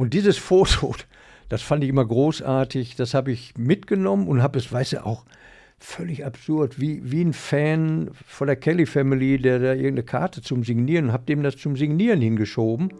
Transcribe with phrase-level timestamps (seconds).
[0.00, 0.94] Und dieses Foto,
[1.50, 5.26] das fand ich immer großartig, das habe ich mitgenommen und habe es, weiß ich auch,
[5.78, 10.64] völlig absurd, wie, wie ein Fan von der Kelly Family, der da irgendeine Karte zum
[10.64, 12.94] Signieren, habe dem das zum Signieren hingeschoben.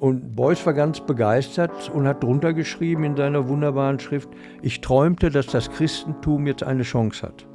[0.00, 4.30] Und Beuys war ganz begeistert und hat drunter geschrieben in seiner wunderbaren Schrift,
[4.62, 7.46] ich träumte, dass das Christentum jetzt eine Chance hat.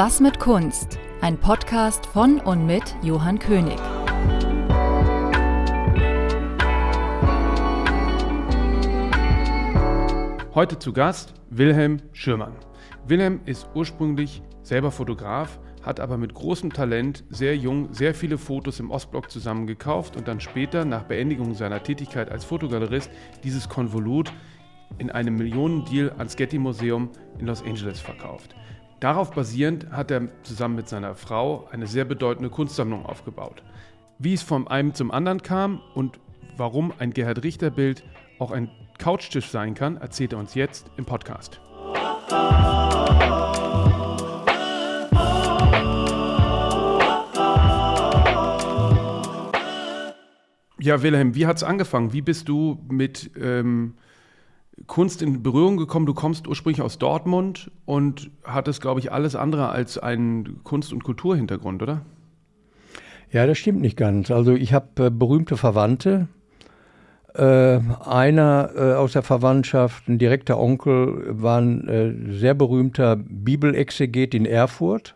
[0.00, 0.96] Was mit Kunst?
[1.22, 3.80] Ein Podcast von und mit Johann König.
[10.54, 12.52] Heute zu Gast Wilhelm Schürmann.
[13.08, 18.78] Wilhelm ist ursprünglich selber Fotograf, hat aber mit großem Talent sehr jung sehr viele Fotos
[18.78, 23.10] im Ostblock zusammengekauft und dann später nach Beendigung seiner Tätigkeit als Fotogalerist
[23.42, 24.32] dieses Konvolut
[24.98, 27.10] in einem Millionendeal ans Getty Museum
[27.40, 28.54] in Los Angeles verkauft.
[29.00, 33.62] Darauf basierend hat er zusammen mit seiner Frau eine sehr bedeutende Kunstsammlung aufgebaut.
[34.18, 36.18] Wie es von einem zum anderen kam und
[36.56, 38.02] warum ein Gerhard Richter Bild
[38.40, 38.68] auch ein
[38.98, 41.60] Couchtisch sein kann, erzählt er uns jetzt im Podcast.
[50.80, 52.12] Ja, Wilhelm, wie hat es angefangen?
[52.12, 53.94] Wie bist du mit ähm,
[54.86, 56.06] Kunst in Berührung gekommen?
[56.06, 61.04] Du kommst ursprünglich aus Dortmund und hattest, glaube ich, alles andere als einen Kunst- und
[61.04, 62.02] Kulturhintergrund, oder?
[63.30, 64.30] Ja, das stimmt nicht ganz.
[64.30, 66.28] Also ich habe äh, berühmte Verwandte,
[67.34, 74.34] äh, einer äh, aus der Verwandtschaft, ein direkter Onkel, war ein äh, sehr berühmter Bibelexeget
[74.34, 75.14] in Erfurt.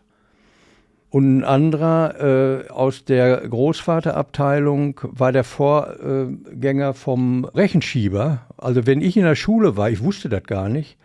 [1.13, 8.39] Und ein anderer äh, aus der Großvaterabteilung war der Vorgänger vom Rechenschieber.
[8.57, 10.97] Also wenn ich in der Schule war, ich wusste das gar nicht,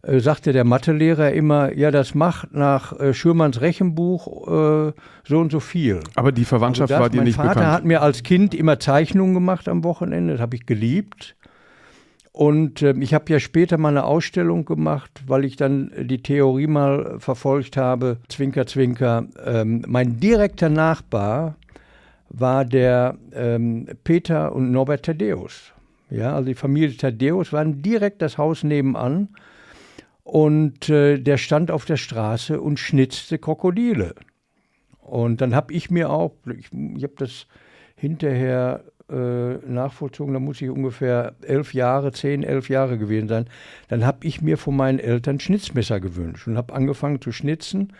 [0.00, 4.92] äh, sagte der Mathelehrer immer, ja, das macht nach äh, Schürmanns Rechenbuch äh,
[5.22, 6.00] so und so viel.
[6.14, 7.56] Aber die Verwandtschaft also das, war dir nicht bekannt?
[7.56, 11.36] Mein Vater hat mir als Kind immer Zeichnungen gemacht am Wochenende, das habe ich geliebt.
[12.32, 16.66] Und äh, ich habe ja später mal eine Ausstellung gemacht, weil ich dann die Theorie
[16.66, 19.26] mal verfolgt habe, Zwinker, Zwinker.
[19.44, 21.56] Ähm, mein direkter Nachbar
[22.30, 25.72] war der ähm, Peter und Norbert Thaddeus.
[26.08, 29.28] Ja, also die Familie Thaddeus waren direkt das Haus nebenan
[30.24, 34.14] und äh, der stand auf der Straße und schnitzte Krokodile.
[35.00, 37.46] Und dann habe ich mir auch, ich, ich habe das
[37.96, 43.46] hinterher äh, nachvollzogen, da muss ich ungefähr elf Jahre, zehn, elf Jahre gewesen sein.
[43.88, 47.92] Dann habe ich mir von meinen Eltern Schnitzmesser gewünscht und habe angefangen zu schnitzen,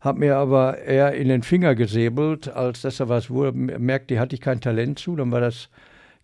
[0.00, 3.52] habe mir aber eher in den Finger gesäbelt, als dass er was wurde.
[3.52, 5.68] Merkte, hatte ich kein Talent zu, dann war das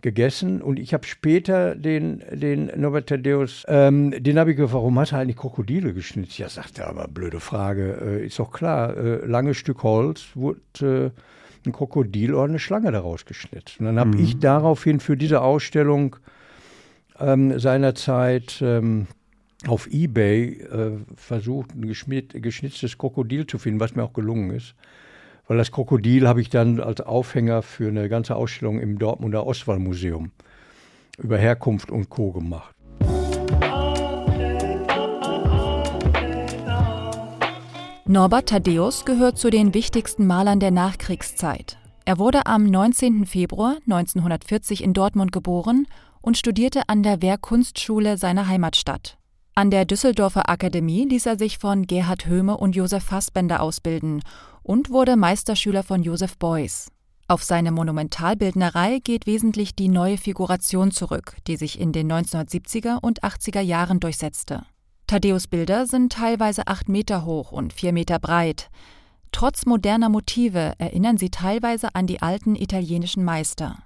[0.03, 4.99] gegessen und ich habe später den, den Norbert Thaddeus, ähm, den habe ich gefragt, warum
[4.99, 6.39] hat er eigentlich Krokodile geschnitzt?
[6.39, 10.61] Ja, sagte er, aber blöde Frage, äh, ist doch klar, äh, langes Stück Holz, wurde
[10.81, 11.21] äh,
[11.67, 13.81] ein Krokodil oder eine Schlange daraus geschnitzt.
[13.81, 14.25] Und dann habe mhm.
[14.25, 16.17] ich daraufhin für diese Ausstellung
[17.19, 19.07] ähm, seinerzeit ähm,
[19.67, 24.75] auf Ebay äh, versucht, ein geschnitztes Krokodil zu finden, was mir auch gelungen ist
[25.47, 30.33] weil das Krokodil habe ich dann als Aufhänger für eine ganze Ausstellung im Dortmunder Ostwallmuseum
[31.19, 32.33] über Herkunft und Co.
[32.33, 32.76] gemacht.
[38.17, 41.77] Norbert Thaddeus gehört zu den wichtigsten Malern der Nachkriegszeit.
[42.07, 43.27] Er wurde am 19.
[43.27, 45.87] Februar 1940 in Dortmund geboren
[46.23, 49.19] und studierte an der Wehrkunstschule seiner Heimatstadt.
[49.55, 54.23] An der Düsseldorfer Akademie ließ er sich von Gerhard Höhme und Josef Fassbender ausbilden
[54.63, 56.91] und wurde Meisterschüler von Joseph Beuys.
[57.29, 63.23] Auf seine Monumentalbildnerei geht wesentlich die neue Figuration zurück, die sich in den 1970er und
[63.23, 64.65] 80er Jahren durchsetzte.
[65.07, 68.71] Thaddeus Bilder sind teilweise acht Meter hoch und vier Meter breit.
[69.31, 73.79] Trotz moderner Motive erinnern sie teilweise an die alten italienischen Meister.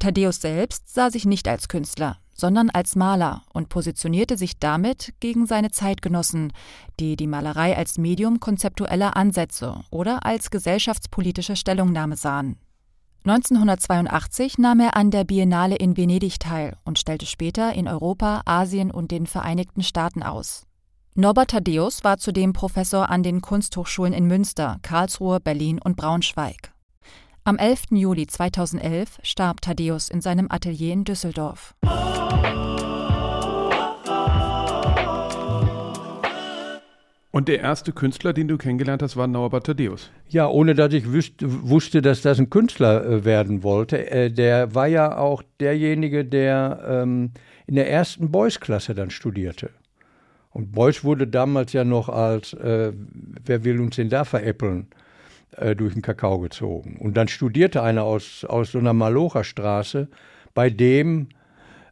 [0.00, 5.46] Thaddeus selbst sah sich nicht als Künstler, sondern als Maler und positionierte sich damit gegen
[5.46, 6.52] seine Zeitgenossen,
[6.98, 12.56] die die Malerei als Medium konzeptueller Ansätze oder als gesellschaftspolitische Stellungnahme sahen.
[13.24, 18.90] 1982 nahm er an der Biennale in Venedig teil und stellte später in Europa, Asien
[18.90, 20.64] und den Vereinigten Staaten aus.
[21.14, 26.72] Norbert Thaddeus war zudem Professor an den Kunsthochschulen in Münster, Karlsruhe, Berlin und Braunschweig.
[27.44, 27.88] Am 11.
[27.90, 31.74] Juli 2011 starb Thaddeus in seinem Atelier in Düsseldorf.
[37.32, 40.10] Und der erste Künstler, den du kennengelernt hast, war Norbert Thaddeus.
[40.28, 44.10] Ja, ohne dass ich wüsste, wusste, dass das ein Künstler äh, werden wollte.
[44.10, 47.30] Äh, der war ja auch derjenige, der ähm,
[47.66, 49.70] in der ersten Boys-Klasse dann studierte.
[50.50, 52.92] Und Beuys wurde damals ja noch als, äh,
[53.44, 54.88] wer will uns denn da veräppeln,
[55.56, 56.96] äh, durch den Kakao gezogen.
[56.98, 60.08] Und dann studierte einer aus, aus so einer Malocher-Straße,
[60.52, 61.28] bei dem,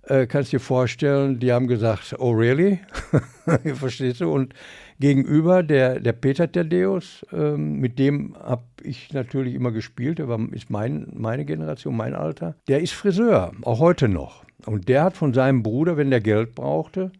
[0.08, 2.81] äh, kannst dir vorstellen, die haben gesagt, oh really?
[3.75, 4.32] Verstehst du?
[4.32, 4.55] Und
[4.99, 10.70] gegenüber der, der Peter Tadeus, ähm, mit dem habe ich natürlich immer gespielt, der ist
[10.70, 14.44] mein, meine Generation, mein Alter, der ist Friseur, auch heute noch.
[14.66, 17.12] Und der hat von seinem Bruder, wenn der Geld brauchte,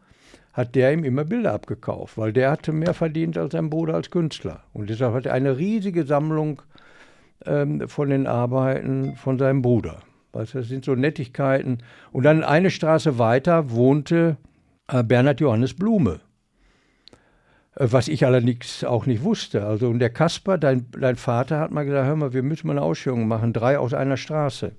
[0.53, 4.11] hat der ihm immer Bilder abgekauft, weil der hatte mehr verdient als sein Bruder als
[4.11, 4.65] Künstler.
[4.73, 6.63] Und deshalb hat er eine riesige Sammlung
[7.47, 10.01] ähm, von den Arbeiten von seinem Bruder.
[10.33, 11.79] Weißt, das sind so Nettigkeiten.
[12.13, 14.37] Und dann eine Straße weiter wohnte
[14.89, 16.21] äh, Bernhard Johannes Blume.
[17.77, 19.65] Äh, was ich allerdings auch nicht wusste.
[19.65, 22.75] Also, und der Kasper, dein, dein Vater, hat mal gesagt: Hör mal, wir müssen mal
[22.75, 24.73] eine Ausstellung machen, drei aus einer Straße.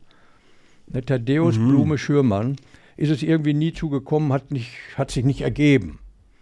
[0.87, 1.69] Der Thaddeus mhm.
[1.69, 2.55] Blume Schürmann
[2.97, 5.99] ist es irgendwie nie zugekommen, hat, nicht, hat sich nicht ergeben.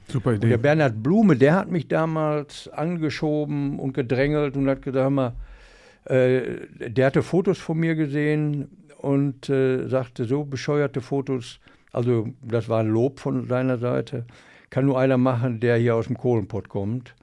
[0.07, 0.45] Super Idee.
[0.45, 5.33] Und der Bernhard Blume, der hat mich damals angeschoben und gedrängelt und hat gesagt, mal,
[6.05, 11.59] äh, der hatte Fotos von mir gesehen und äh, sagte, so bescheuerte Fotos,
[11.91, 14.25] also das war ein Lob von seiner Seite,
[14.69, 17.15] kann nur einer machen, der hier aus dem Kohlenpott kommt.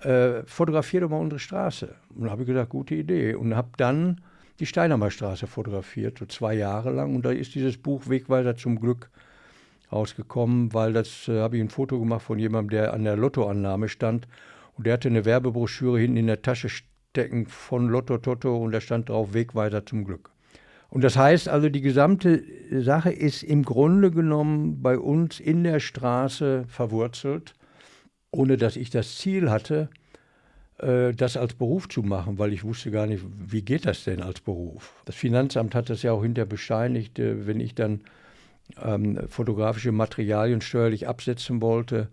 [0.00, 1.94] Äh, fotografier doch mal unsere Straße.
[2.14, 3.34] Und habe ich gesagt, gute Idee.
[3.34, 4.20] Und habe dann
[4.60, 7.16] die Steinheimer Straße fotografiert, so zwei Jahre lang.
[7.16, 9.10] Und da ist dieses Buch Wegweiser zum Glück
[9.90, 13.88] rausgekommen, weil das äh, habe ich ein Foto gemacht von jemandem, der an der Lottoannahme
[13.88, 14.28] stand.
[14.76, 18.80] Und der hatte eine Werbebroschüre hinten in der Tasche stecken von Lotto Toto und da
[18.80, 20.33] stand drauf Wegweiser zum Glück.
[20.94, 25.80] Und das heißt also, die gesamte Sache ist im Grunde genommen bei uns in der
[25.80, 27.54] Straße verwurzelt,
[28.30, 29.88] ohne dass ich das Ziel hatte,
[30.78, 34.22] äh, das als Beruf zu machen, weil ich wusste gar nicht, wie geht das denn
[34.22, 35.02] als Beruf.
[35.04, 38.02] Das Finanzamt hat das ja auch hinterher bescheinigt, äh, wenn ich dann
[38.80, 42.06] ähm, fotografische Materialien steuerlich absetzen wollte,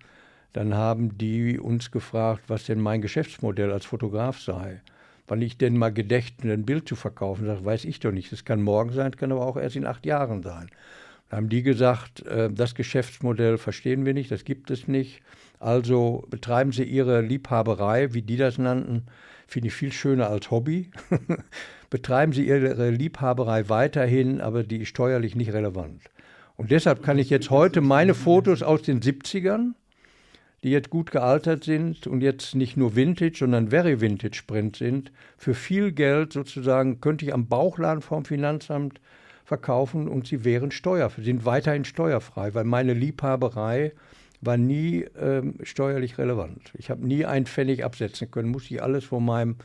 [0.53, 4.81] dann haben die uns gefragt, was denn mein Geschäftsmodell als Fotograf sei.
[5.31, 8.33] Wann ich denn mal gedächt, ein Bild zu verkaufen, das weiß ich doch nicht.
[8.33, 10.67] Das kann morgen sein, kann aber auch erst in acht Jahren sein.
[11.29, 15.21] Da haben die gesagt, äh, das Geschäftsmodell verstehen wir nicht, das gibt es nicht.
[15.57, 19.03] Also betreiben Sie Ihre Liebhaberei, wie die das nannten,
[19.47, 20.91] finde ich viel schöner als Hobby.
[21.89, 26.01] betreiben Sie Ihre Liebhaberei weiterhin, aber die ist steuerlich nicht relevant.
[26.57, 29.75] Und deshalb kann ich jetzt heute meine Fotos aus den 70ern,
[30.63, 35.11] die jetzt gut gealtert sind und jetzt nicht nur Vintage, sondern Very Vintage Print sind,
[35.37, 39.01] für viel Geld sozusagen könnte ich am Bauchladen vom Finanzamt
[39.43, 43.93] verkaufen und sie wären steuerfrei, sind weiterhin steuerfrei, weil meine Liebhaberei
[44.41, 46.71] war nie ähm, steuerlich relevant.
[46.77, 49.55] Ich habe nie einen Pfennig absetzen können, musste ich alles von meinem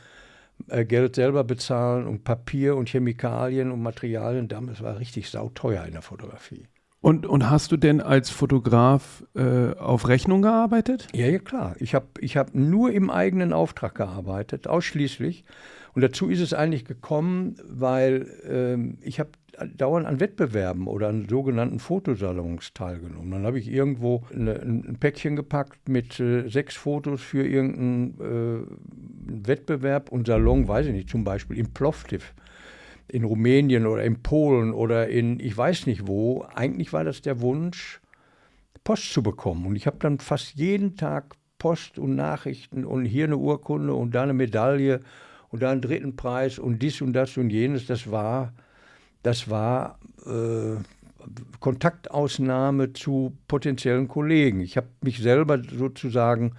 [0.67, 4.47] äh, Geld selber bezahlen und Papier und Chemikalien und Materialien.
[4.47, 6.67] Damals war richtig sauteuer in der Fotografie.
[6.99, 11.07] Und, und hast du denn als Fotograf äh, auf Rechnung gearbeitet?
[11.13, 11.75] Ja, ja, klar.
[11.79, 15.45] Ich habe ich hab nur im eigenen Auftrag gearbeitet, ausschließlich.
[15.93, 19.29] Und dazu ist es eigentlich gekommen, weil ähm, ich habe
[19.75, 23.31] dauernd an Wettbewerben oder an sogenannten Fotosalons teilgenommen.
[23.31, 29.47] Dann habe ich irgendwo eine, ein Päckchen gepackt mit äh, sechs Fotos für irgendeinen äh,
[29.47, 32.33] Wettbewerb und Salon, weiß ich nicht, zum Beispiel in Plovdiv
[33.07, 36.45] in Rumänien oder in Polen oder in ich weiß nicht wo.
[36.53, 38.01] Eigentlich war das der Wunsch,
[38.83, 39.65] Post zu bekommen.
[39.65, 44.13] Und ich habe dann fast jeden Tag Post und Nachrichten und hier eine Urkunde und
[44.13, 45.01] da eine Medaille
[45.49, 47.87] und da einen dritten Preis und dies und das und jenes.
[47.87, 48.53] Das war
[49.23, 50.81] das war äh,
[51.59, 54.61] Kontaktausnahme zu potenziellen Kollegen.
[54.61, 56.53] Ich habe mich selber sozusagen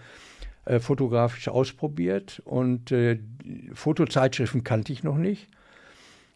[0.64, 3.20] äh, fotografisch ausprobiert und äh,
[3.72, 5.48] Fotozeitschriften kannte ich noch nicht.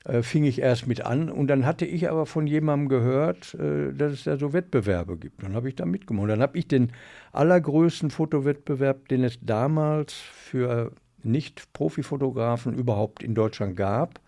[0.05, 3.93] Äh, fing ich erst mit an und dann hatte ich aber von jemandem gehört, äh,
[3.93, 5.43] dass es da so Wettbewerbe gibt.
[5.43, 6.29] Dann habe ich da mitgemacht.
[6.29, 6.93] Dann habe ich den
[7.33, 10.91] allergrößten Fotowettbewerb, den es damals für
[11.23, 14.21] Nicht-Profifotografen überhaupt in Deutschland gab,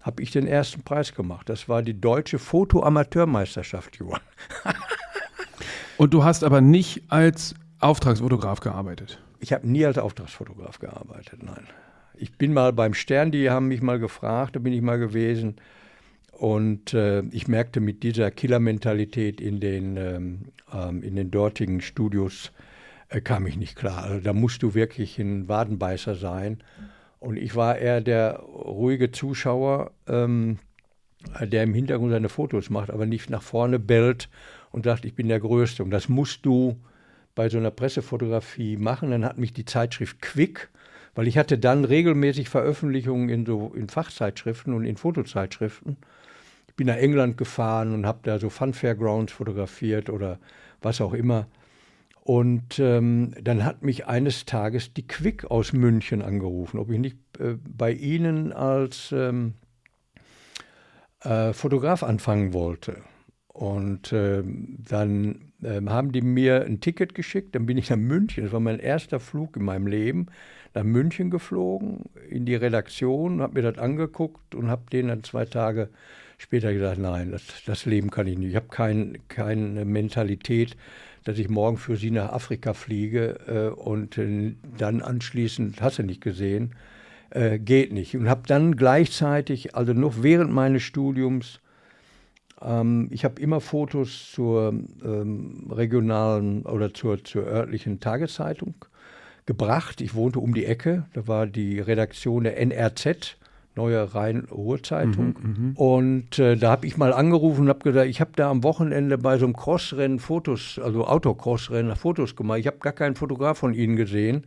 [0.00, 1.48] habe ich den ersten Preis gemacht.
[1.48, 4.20] Das war die deutsche Fotoamateurmeisterschaft, Johann.
[5.98, 9.20] Und du hast aber nicht als Auftragsfotograf gearbeitet?
[9.40, 11.66] Ich habe nie als Auftragsfotograf gearbeitet, nein.
[12.20, 15.56] Ich bin mal beim Stern, die haben mich mal gefragt, da bin ich mal gewesen.
[16.32, 22.52] Und äh, ich merkte mit dieser Killermentalität in den, ähm, ähm, in den dortigen Studios,
[23.08, 24.04] äh, kam ich nicht klar.
[24.04, 26.58] Also da musst du wirklich ein Wadenbeißer sein.
[27.20, 30.58] Und ich war eher der ruhige Zuschauer, ähm,
[31.40, 34.28] der im Hintergrund seine Fotos macht, aber nicht nach vorne bellt
[34.72, 35.82] und sagt, ich bin der Größte.
[35.82, 36.76] Und das musst du
[37.34, 39.10] bei so einer Pressefotografie machen.
[39.10, 40.68] Dann hat mich die Zeitschrift Quick,
[41.14, 45.96] weil ich hatte dann regelmäßig Veröffentlichungen in so in Fachzeitschriften und in Fotozeitschriften.
[46.68, 50.38] Ich bin nach England gefahren und habe da so Fun Fairgrounds fotografiert oder
[50.80, 51.46] was auch immer.
[52.22, 57.16] Und ähm, dann hat mich eines Tages die Quick aus München angerufen, ob ich nicht
[57.38, 59.54] äh, bei ihnen als ähm,
[61.22, 63.02] äh, Fotograf anfangen wollte.
[63.48, 68.44] Und äh, dann äh, haben die mir ein Ticket geschickt, dann bin ich nach München,
[68.44, 70.26] das war mein erster Flug in meinem Leben,
[70.74, 75.44] nach München geflogen, in die Redaktion, habe mir das angeguckt und habe denen dann zwei
[75.44, 75.88] Tage
[76.38, 78.50] später gesagt, nein, das, das Leben kann ich nicht.
[78.50, 80.76] Ich habe kein, keine Mentalität,
[81.24, 86.02] dass ich morgen für sie nach Afrika fliege äh, und äh, dann anschließend, hast du
[86.02, 86.74] nicht gesehen,
[87.30, 88.16] äh, geht nicht.
[88.16, 91.60] Und habe dann gleichzeitig, also noch während meines Studiums,
[92.62, 94.72] ähm, ich habe immer Fotos zur
[95.04, 98.74] ähm, regionalen oder zur, zur örtlichen Tageszeitung
[99.46, 100.00] gebracht.
[100.00, 103.36] Ich wohnte um die Ecke, da war die Redaktion der NRZ,
[103.76, 105.36] Neue Rhein-Ruhr-Zeitung.
[105.40, 108.50] Mhm, mhm, und äh, da habe ich mal angerufen und habe gesagt, ich habe da
[108.50, 112.58] am Wochenende bei so einem Crossrennen Fotos, also Autocrossrennen Fotos gemacht.
[112.58, 114.44] Ich habe gar keinen Fotograf von Ihnen gesehen.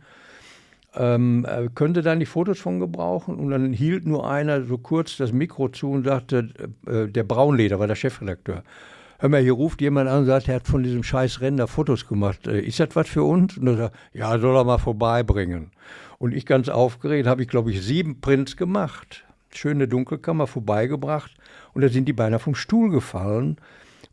[0.94, 3.36] Ähm, äh, könnte da nicht Fotos von gebrauchen?
[3.36, 6.50] Und dann hielt nur einer so kurz das Mikro zu und sagte,
[6.86, 8.62] äh, der Braunleder war der Chefredakteur.
[9.18, 11.66] Hör mal, hier ruft jemand an und sagt, er hat von diesem scheiß Rennen da
[11.66, 12.46] Fotos gemacht.
[12.46, 13.56] Äh, ist das was für uns?
[13.56, 15.70] Und er sagt, ja, soll er mal vorbeibringen.
[16.18, 19.24] Und ich ganz aufgeregt, habe ich, glaube ich, sieben Prints gemacht.
[19.52, 21.34] Schöne Dunkelkammer vorbeigebracht.
[21.72, 23.58] Und da sind die beinahe vom Stuhl gefallen.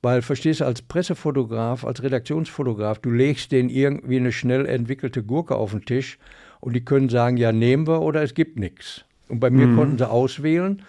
[0.03, 5.55] Weil, verstehst du, als Pressefotograf, als Redaktionsfotograf, du legst denen irgendwie eine schnell entwickelte Gurke
[5.55, 6.17] auf den Tisch
[6.59, 9.05] und die können sagen, ja, nehmen wir oder es gibt nichts.
[9.27, 9.75] Und bei mir mhm.
[9.77, 10.81] konnten sie auswählen.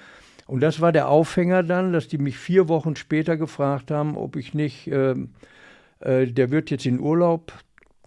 [0.47, 4.37] Und das war der Aufhänger dann, dass die mich vier Wochen später gefragt haben, ob
[4.37, 5.15] ich nicht, äh,
[6.01, 7.53] äh, der wird jetzt in Urlaub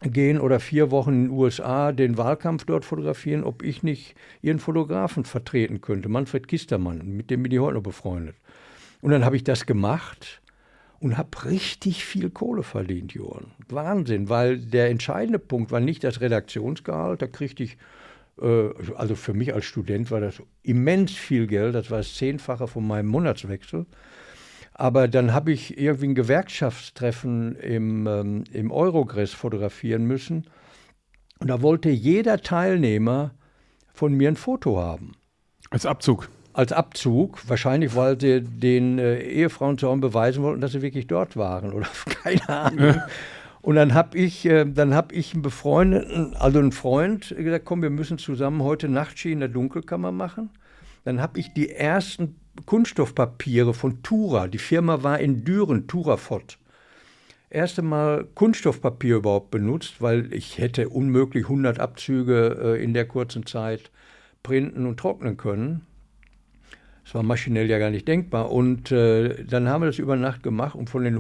[0.02, 4.60] gehen oder vier Wochen in den USA den Wahlkampf dort fotografieren, ob ich nicht ihren
[4.60, 8.36] Fotografen vertreten könnte, Manfred Kistermann, mit dem bin ich heute noch befreundet.
[9.02, 10.42] Und dann habe ich das gemacht
[11.00, 13.52] und habe richtig viel Kohle verdient, Johann.
[13.70, 17.78] Wahnsinn, weil der entscheidende Punkt war nicht das Redaktionsgehalt, da kriegte ich,
[18.38, 22.86] also für mich als Student war das immens viel Geld, das war das Zehnfache von
[22.86, 23.86] meinem Monatswechsel.
[24.74, 30.48] Aber dann habe ich irgendwie ein Gewerkschaftstreffen im, ähm, im Eurogress fotografieren müssen.
[31.40, 33.32] Und da wollte jeder Teilnehmer
[33.94, 35.14] von mir ein Foto haben.
[35.70, 36.30] Als Abzug?
[36.52, 37.48] Als Abzug.
[37.48, 41.72] Wahrscheinlich, weil sie den äh, Ehefrauen zu Hause beweisen wollten, dass sie wirklich dort waren.
[41.74, 41.88] Oder
[42.24, 43.02] keine Ahnung.
[43.66, 47.90] Und dann habe ich, äh, hab ich einen befreundeten, also einen Freund, gesagt, komm, wir
[47.90, 50.52] müssen zusammen heute Nachtski in der Dunkelkammer machen.
[51.04, 52.36] Dann habe ich die ersten
[52.68, 54.48] Kunststoffpapiere von Tura.
[54.48, 56.60] Die Firma war in Düren, Turafort.
[57.50, 63.48] Erste Mal Kunststoffpapier überhaupt benutzt, weil ich hätte unmöglich 100 Abzüge äh, in der kurzen
[63.48, 63.90] Zeit
[64.44, 65.88] printen und trocknen können.
[67.04, 68.52] Das war maschinell ja gar nicht denkbar.
[68.52, 71.16] Und äh, dann haben wir das über Nacht gemacht und von den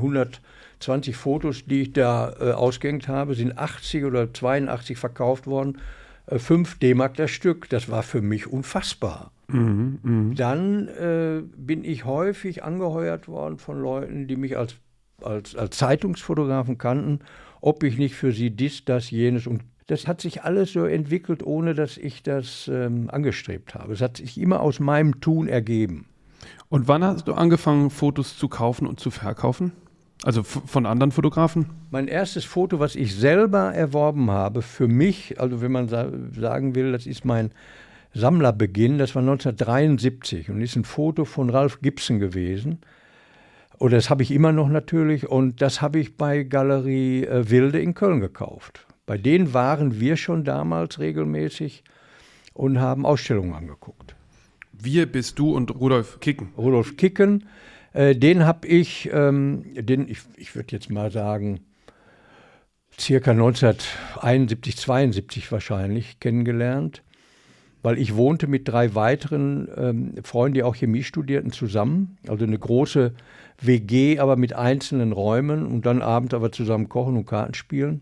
[0.75, 5.79] 120 Fotos, die ich da äh, ausgehängt habe, sind 80 oder 82 verkauft worden.
[6.27, 7.69] 5 äh, D-Mark das Stück.
[7.69, 9.31] Das war für mich unfassbar.
[9.47, 10.33] Mhm, mh.
[10.35, 14.75] Dann äh, bin ich häufig angeheuert worden von Leuten, die mich als,
[15.21, 17.19] als, als Zeitungsfotografen kannten,
[17.61, 21.43] ob ich nicht für sie dies, das, jenes und das hat sich alles so entwickelt,
[21.43, 23.93] ohne dass ich das ähm, angestrebt habe.
[23.93, 26.07] Es hat sich immer aus meinem Tun ergeben.
[26.69, 29.73] Und wann hast du angefangen, Fotos zu kaufen und zu verkaufen?
[30.25, 31.67] Also von anderen Fotografen?
[31.91, 36.73] Mein erstes Foto, was ich selber erworben habe, für mich, also wenn man sa sagen
[36.73, 37.51] will, das ist mein
[38.15, 42.79] Sammlerbeginn, das war 1973 und ist ein Foto von Ralph Gibson gewesen.
[43.77, 47.79] Oder das habe ich immer noch natürlich und das habe ich bei Galerie äh, Wilde
[47.79, 48.87] in Köln gekauft.
[49.05, 51.83] Bei denen waren wir schon damals regelmäßig
[52.55, 54.15] und haben Ausstellungen angeguckt.
[54.71, 56.49] Wir bist du und Rudolf Kicken.
[56.57, 57.43] Rudolf Kicken,
[57.95, 61.61] äh, den habe ich, ähm, den, ich, ich würde jetzt mal sagen,
[62.99, 67.01] circa 1971, 72 wahrscheinlich kennengelernt
[67.85, 72.17] weil ich wohnte mit drei weiteren ähm, Freunden, die auch Chemie studierten, zusammen.
[72.27, 73.13] Also eine große
[73.61, 78.01] WG, aber mit einzelnen Räumen und dann abends aber zusammen kochen und Karten spielen.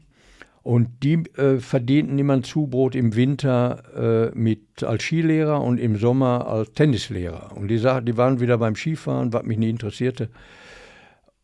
[0.64, 5.98] Und die äh, verdienten immer ein Zubrot im Winter äh, mit, als Skilehrer und im
[5.98, 7.52] Sommer als Tennislehrer.
[7.56, 10.30] Und die, die waren wieder beim Skifahren, was mich nie interessierte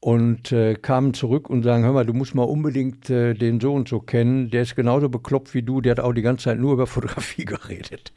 [0.01, 3.73] und äh, kamen zurück und sagen, hör mal, du musst mal unbedingt äh, den so
[3.73, 6.59] und so kennen, der ist genauso bekloppt wie du, der hat auch die ganze Zeit
[6.59, 8.13] nur über Fotografie geredet.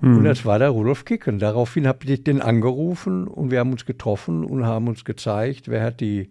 [0.00, 0.18] Mhm.
[0.18, 1.38] Und das war der Rudolf Kicken.
[1.38, 5.82] Daraufhin habe ich den angerufen und wir haben uns getroffen und haben uns gezeigt, wer
[5.82, 6.30] hat die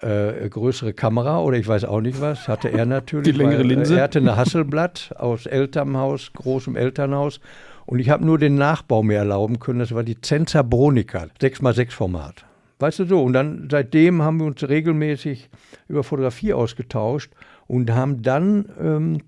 [0.00, 3.32] äh, größere Kamera oder ich weiß auch nicht was, hatte er natürlich.
[3.32, 3.96] Die längere weil, Linse?
[3.96, 7.40] Er hatte eine Hasselblatt aus Elternhaus, großem Elternhaus
[7.86, 11.92] und ich habe nur den Nachbau mir erlauben können, das war die Zenza Bronica, 6x6
[11.92, 12.44] Format.
[12.80, 15.50] Weißt du so, und dann seitdem haben wir uns regelmäßig
[15.88, 17.32] über Fotografie ausgetauscht.
[17.66, 19.18] und haben dann ähm,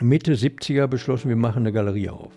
[0.00, 2.32] Mitte 70er beschlossen, wir machen eine Galerie auf.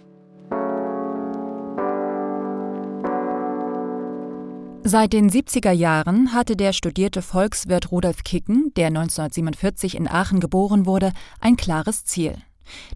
[4.85, 10.85] Seit den 70er Jahren hatte der studierte Volkswirt Rudolf Kicken, der 1947 in Aachen geboren
[10.85, 12.35] wurde, ein klares Ziel.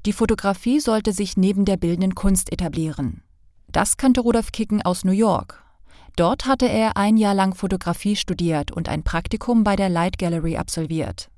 [0.05, 3.23] Die Fotografie sollte sich neben der bildenden Kunst etablieren.
[3.71, 5.63] Das kannte Rudolf Kicken aus New York.
[6.17, 10.57] Dort hatte er ein Jahr lang Fotografie studiert und ein Praktikum bei der Light Gallery
[10.57, 11.29] absolviert.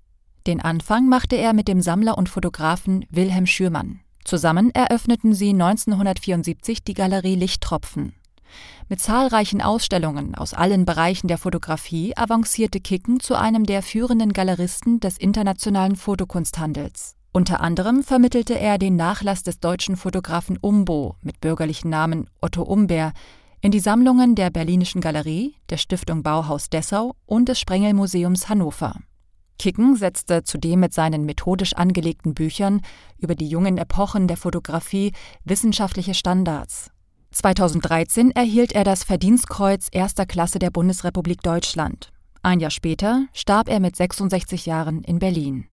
[0.47, 3.99] Den Anfang machte er mit dem Sammler und Fotografen Wilhelm Schürmann.
[4.25, 8.13] Zusammen eröffneten sie 1974 die Galerie Lichttropfen.
[8.87, 14.99] Mit zahlreichen Ausstellungen aus allen Bereichen der Fotografie avancierte Kicken zu einem der führenden Galeristen
[14.99, 17.15] des internationalen Fotokunsthandels.
[17.31, 23.13] Unter anderem vermittelte er den Nachlass des deutschen Fotografen Umbo mit bürgerlichen Namen Otto Umber
[23.61, 28.95] in die Sammlungen der Berlinischen Galerie, der Stiftung Bauhaus Dessau und des Sprengelmuseums Hannover.
[29.59, 32.81] Kicken setzte zudem mit seinen methodisch angelegten Büchern
[33.17, 35.11] über die jungen Epochen der Fotografie
[35.43, 36.89] wissenschaftliche Standards.
[37.31, 42.11] 2013 erhielt er das Verdienstkreuz erster Klasse der Bundesrepublik Deutschland.
[42.41, 45.67] Ein Jahr später starb er mit 66 Jahren in Berlin.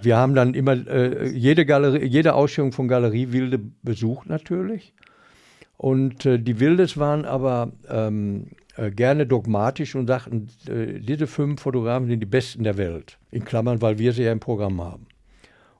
[0.00, 4.94] Wir haben dann immer äh, jede, Galerie, jede Ausstellung von Galerie Wilde besucht natürlich.
[5.76, 11.60] Und äh, die Wildes waren aber ähm, äh, gerne dogmatisch und sagten, äh, diese fünf
[11.60, 13.18] Fotografen sind die besten der Welt.
[13.32, 15.06] In Klammern, weil wir sie ja im Programm haben.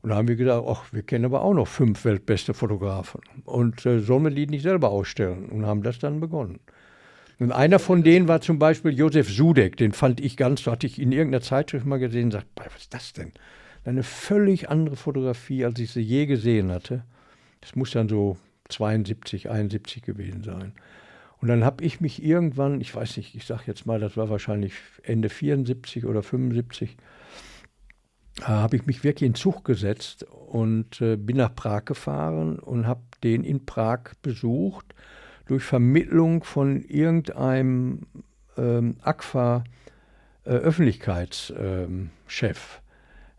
[0.06, 3.22] Und da haben wir gedacht, ach, wir kennen aber auch noch fünf weltbeste Fotografen.
[3.44, 5.46] Und äh, sollen wir die nicht selber ausstellen?
[5.46, 6.60] Und haben das dann begonnen.
[7.40, 11.00] Und einer von denen war zum Beispiel Josef Sudek, den fand ich ganz, hatte ich
[11.00, 13.32] in irgendeiner Zeitschrift mal gesehen, sagt, was ist das denn?
[13.84, 17.02] Eine völlig andere Fotografie, als ich sie je gesehen hatte.
[17.60, 18.36] Das muss dann so
[18.68, 20.70] 72, 71 gewesen sein.
[21.40, 24.30] Und dann habe ich mich irgendwann, ich weiß nicht, ich sage jetzt mal, das war
[24.30, 26.96] wahrscheinlich Ende 74 oder 75,
[28.42, 33.00] habe ich mich wirklich in Zug gesetzt und äh, bin nach Prag gefahren und habe
[33.24, 34.94] den in Prag besucht
[35.46, 38.00] durch Vermittlung von irgendeinem
[38.58, 39.64] ähm, ACFA
[40.44, 42.10] äh, Öffentlichkeitschef, ähm,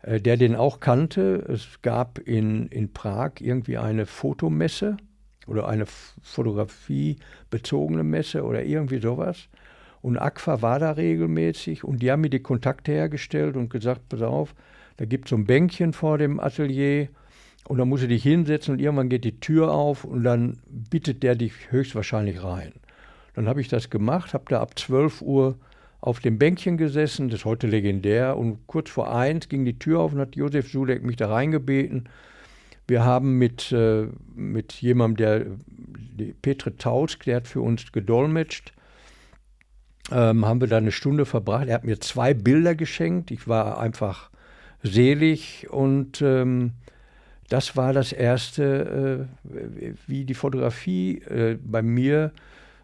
[0.02, 1.44] äh, der den auch kannte.
[1.48, 4.96] Es gab in, in Prag irgendwie eine Fotomesse
[5.46, 9.48] oder eine fotografiebezogene Messe oder irgendwie sowas.
[10.00, 14.22] Und ACFA war da regelmäßig und die haben mir die Kontakte hergestellt und gesagt, pass
[14.22, 14.54] auf,
[14.98, 17.08] da gibt es so ein Bänkchen vor dem Atelier
[17.66, 21.22] und da musst du dich hinsetzen und irgendwann geht die Tür auf und dann bittet
[21.22, 22.72] der dich höchstwahrscheinlich rein.
[23.34, 25.56] Dann habe ich das gemacht, habe da ab 12 Uhr
[26.00, 30.00] auf dem Bänkchen gesessen, das ist heute legendär, und kurz vor eins ging die Tür
[30.00, 32.08] auf und hat Josef Sulek mich da reingebeten.
[32.88, 35.56] Wir haben mit, äh, mit jemandem,
[36.16, 38.72] der Petre Tausk, der hat für uns gedolmetscht,
[40.10, 41.68] ähm, haben wir da eine Stunde verbracht.
[41.68, 43.30] Er hat mir zwei Bilder geschenkt.
[43.30, 44.30] Ich war einfach
[44.82, 46.72] selig und ähm,
[47.48, 52.32] das war das erste, äh, wie die Fotografie äh, bei mir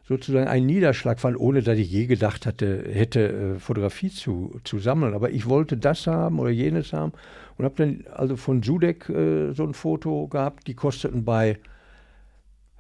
[0.07, 4.79] sozusagen einen Niederschlag fand, ohne dass ich je gedacht hatte, hätte äh, Fotografie zu, zu
[4.79, 5.15] sammeln.
[5.15, 7.13] Aber ich wollte das haben oder jenes haben
[7.57, 11.59] und habe dann also von Sudek äh, so ein Foto gehabt, die kosteten bei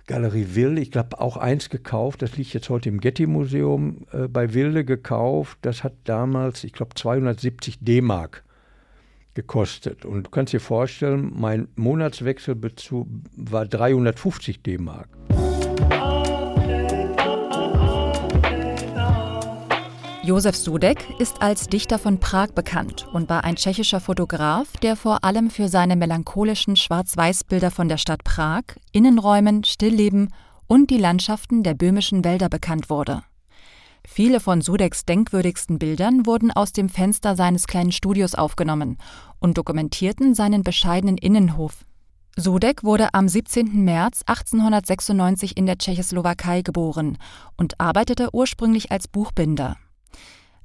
[0.06, 4.52] Galerie Wilde, ich glaube auch eins gekauft, das liegt jetzt heute im Getty-Museum äh, bei
[4.52, 5.56] Wilde gekauft.
[5.62, 8.44] Das hat damals, ich glaube, 270 D-Mark
[9.34, 10.04] gekostet.
[10.04, 15.08] Und du kannst dir vorstellen, mein Monatswechselbezug war 350 D-Mark.
[20.24, 25.22] Josef Sudek ist als Dichter von Prag bekannt und war ein tschechischer Fotograf, der vor
[25.22, 30.32] allem für seine melancholischen Schwarz-Weiß-Bilder von der Stadt Prag, Innenräumen, Stillleben
[30.66, 33.22] und die Landschaften der böhmischen Wälder bekannt wurde.
[34.06, 38.98] Viele von Sudeks denkwürdigsten Bildern wurden aus dem Fenster seines kleinen Studios aufgenommen
[39.38, 41.84] und dokumentierten seinen bescheidenen Innenhof.
[42.36, 43.84] Sudek wurde am 17.
[43.84, 47.16] März 1896 in der Tschechoslowakei geboren
[47.56, 49.76] und arbeitete ursprünglich als Buchbinder.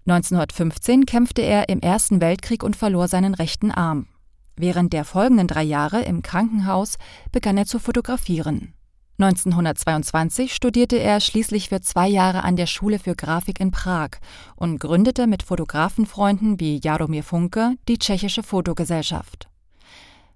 [0.07, 4.07] 1915 kämpfte er im Ersten Weltkrieg und verlor seinen rechten Arm.
[4.55, 6.97] Während der folgenden drei Jahre im Krankenhaus
[7.31, 8.73] begann er zu fotografieren.
[9.19, 14.11] 1922 studierte er schließlich für zwei Jahre an der Schule für Grafik in Prag
[14.55, 19.49] und gründete mit Fotografenfreunden wie Jaromir Funke die Tschechische Fotogesellschaft.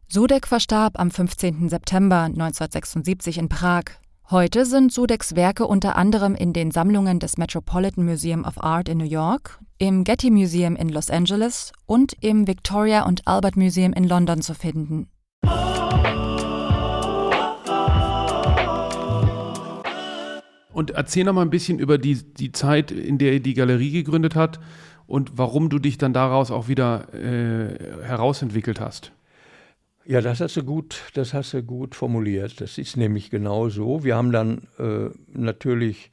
[0.10, 1.70] Sudek verstarb am 15.
[1.70, 3.84] September 1976 in Prag
[4.30, 8.98] Heute sind Sudeks Werke unter anderem in den Sammlungen des Metropolitan Museum of Art in
[8.98, 14.06] New York, im Getty Museum in Los Angeles und im Victoria und Albert Museum in
[14.06, 15.08] London zu finden.
[20.74, 23.92] Und erzähl noch mal ein bisschen über die, die Zeit, in der ihr die Galerie
[23.92, 24.60] gegründet hat
[25.06, 29.12] und warum du dich dann daraus auch wieder äh, herausentwickelt hast.
[30.06, 32.60] Ja, das hast du gut, das hast du gut formuliert.
[32.60, 34.04] Das ist nämlich genau so.
[34.04, 36.12] Wir haben dann äh, natürlich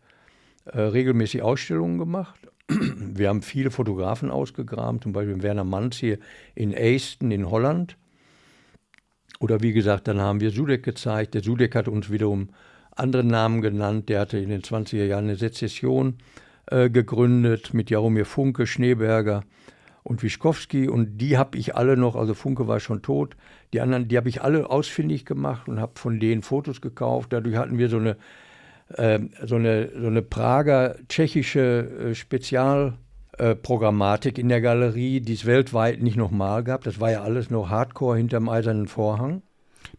[0.67, 2.39] äh, regelmäßig Ausstellungen gemacht.
[2.69, 6.19] Wir haben viele Fotografen ausgegraben, zum Beispiel Werner Manz hier
[6.55, 7.97] in Aston in Holland.
[9.41, 11.35] Oder wie gesagt, dann haben wir Sudeck gezeigt.
[11.35, 12.51] Der Sudeck hat uns wiederum
[13.01, 14.09] andere Namen genannt.
[14.09, 16.19] Der hatte in den 20er Jahren eine Sezession
[16.67, 19.43] äh, gegründet mit Jaromir Funke, Schneeberger
[20.03, 20.89] und Wischkowski.
[20.89, 23.37] Und die habe ich alle noch, also Funke war schon tot.
[23.73, 27.33] Die anderen, die habe ich alle ausfindig gemacht und habe von denen Fotos gekauft.
[27.33, 28.17] Dadurch hatten wir so eine,
[28.97, 36.01] äh, so eine, so eine Prager tschechische äh, Spezialprogrammatik in der Galerie, die es weltweit
[36.03, 36.85] nicht nochmal gab.
[36.85, 39.43] Das war ja alles noch Hardcore hinterm eisernen Vorhang.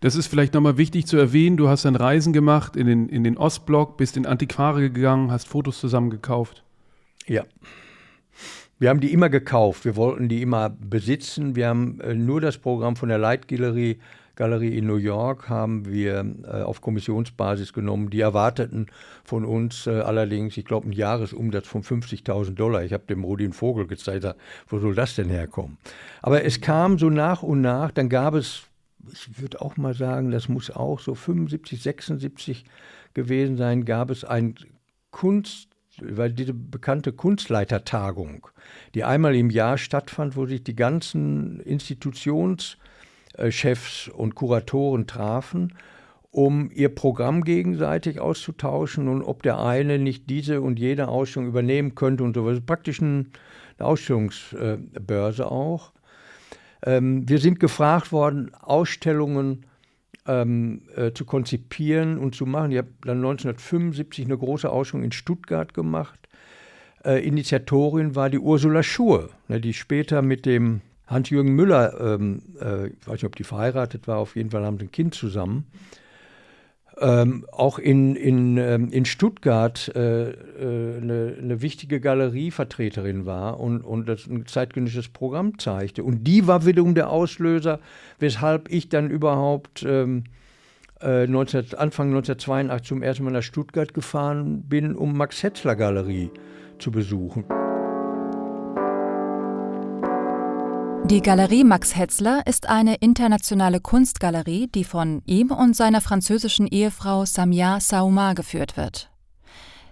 [0.01, 1.57] Das ist vielleicht nochmal wichtig zu erwähnen.
[1.57, 5.47] Du hast dann Reisen gemacht in den, in den Ostblock, bist in Antiquare gegangen, hast
[5.47, 6.63] Fotos zusammengekauft.
[7.27, 7.45] Ja.
[8.79, 9.85] Wir haben die immer gekauft.
[9.85, 11.55] Wir wollten die immer besitzen.
[11.55, 13.99] Wir haben äh, nur das Programm von der Leitgalerie
[14.35, 18.09] Galerie in New York haben wir äh, auf Kommissionsbasis genommen.
[18.09, 18.87] Die erwarteten
[19.23, 22.83] von uns äh, allerdings, ich glaube, einen Jahresumsatz von 50.000 Dollar.
[22.83, 24.25] Ich habe dem Rudin Vogel gezeigt,
[24.67, 25.77] wo soll das denn herkommen?
[26.23, 28.63] Aber es kam so nach und nach, dann gab es
[29.11, 32.65] ich würde auch mal sagen, das muss auch so 75, 76
[33.13, 34.55] gewesen sein, gab es ein
[35.11, 35.67] Kunst,
[36.01, 38.47] weil diese bekannte Kunstleitertagung,
[38.95, 45.73] die einmal im Jahr stattfand, wo sich die ganzen Institutionschefs und Kuratoren trafen,
[46.31, 51.93] um ihr Programm gegenseitig auszutauschen und ob der eine nicht diese und jene Ausstellung übernehmen
[51.93, 52.47] könnte und so.
[52.47, 53.25] Das ist praktisch eine
[53.79, 55.91] Ausstellungsbörse auch.
[56.83, 59.65] Ähm, wir sind gefragt worden, Ausstellungen
[60.27, 62.71] ähm, äh, zu konzipieren und zu machen.
[62.71, 66.19] Ich habe dann 1975 eine große Ausstellung in Stuttgart gemacht.
[67.03, 72.87] Äh, Initiatorin war die Ursula Schur, ne, die später mit dem Hans-Jürgen Müller, ähm, äh,
[72.87, 75.65] ich weiß nicht, ob die verheiratet war, auf jeden Fall haben sie ein Kind zusammen
[77.01, 83.81] ähm, auch in, in, ähm, in Stuttgart äh, äh, eine, eine, wichtige Galerievertreterin war und,
[83.81, 86.03] und das ein zeitgenössisches Programm zeigte.
[86.03, 87.79] Und die war wiederum der Auslöser,
[88.19, 90.25] weshalb ich dann überhaupt ähm,
[91.01, 96.29] äh, 19, Anfang 1982 zum ersten Mal nach Stuttgart gefahren bin, um Max Hetzler Galerie
[96.77, 97.45] zu besuchen.
[101.05, 107.25] Die Galerie Max Hetzler ist eine internationale Kunstgalerie, die von ihm und seiner französischen Ehefrau
[107.25, 109.11] Samia Saouma geführt wird.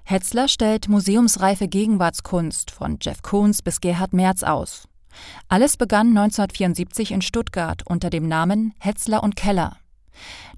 [0.06, 4.88] Hetzler stellt museumsreife Gegenwartskunst von Jeff Koons bis Gerhard Merz aus.
[5.48, 9.78] Alles begann 1974 in Stuttgart unter dem Namen Hetzler und Keller.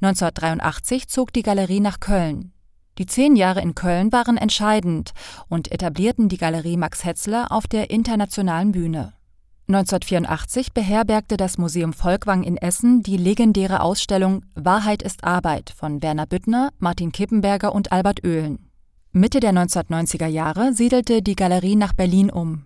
[0.01, 2.53] 1983 zog die Galerie nach Köln.
[2.97, 5.11] Die zehn Jahre in Köln waren entscheidend
[5.47, 9.13] und etablierten die Galerie Max Hetzler auf der internationalen Bühne.
[9.73, 16.25] 1984 beherbergte das Museum Volkwang in Essen die legendäre Ausstellung Wahrheit ist Arbeit von Werner
[16.25, 18.69] Büttner, Martin Kippenberger und Albert Oehlen.
[19.13, 22.65] Mitte der 1990er Jahre siedelte die Galerie nach Berlin um.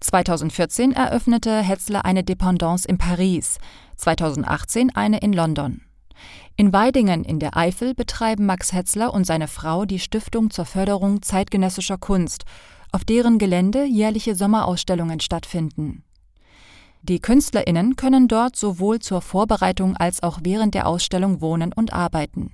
[0.00, 3.58] 2014 eröffnete Hetzler eine Dependance in Paris,
[3.96, 5.82] 2018 eine in London.
[6.56, 11.22] In Weidingen in der Eifel betreiben Max Hetzler und seine Frau die Stiftung zur Förderung
[11.22, 12.44] zeitgenössischer Kunst,
[12.90, 16.02] auf deren Gelände jährliche Sommerausstellungen stattfinden.
[17.02, 22.52] Die KünstlerInnen können dort sowohl zur Vorbereitung als auch während der Ausstellung wohnen und arbeiten.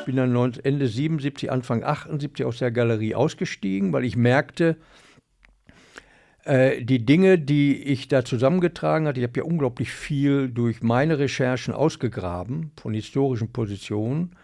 [0.00, 4.76] Ich bin dann Ende 77, Anfang 78 aus der Galerie ausgestiegen, weil ich merkte,
[6.44, 11.18] äh, die Dinge, die ich da zusammengetragen hatte, ich habe ja unglaublich viel durch meine
[11.18, 14.36] Recherchen ausgegraben von historischen Positionen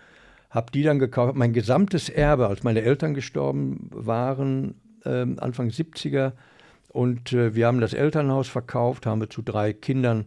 [0.50, 6.32] habe die dann gekauft, mein gesamtes Erbe, als meine Eltern gestorben waren, äh, Anfang 70er.
[6.88, 10.26] Und äh, wir haben das Elternhaus verkauft, haben wir zu drei Kindern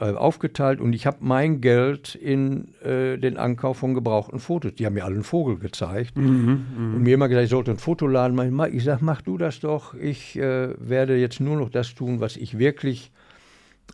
[0.00, 4.74] äh, aufgeteilt und ich habe mein Geld in äh, den Ankauf von gebrauchten Fotos.
[4.74, 6.96] Die haben mir alle einen Vogel gezeigt mhm, mh.
[6.96, 8.74] und mir immer gesagt, ich sollte ein Fotoladen machen.
[8.74, 9.94] Ich sage, mach du das doch.
[9.94, 13.12] Ich äh, werde jetzt nur noch das tun, was ich wirklich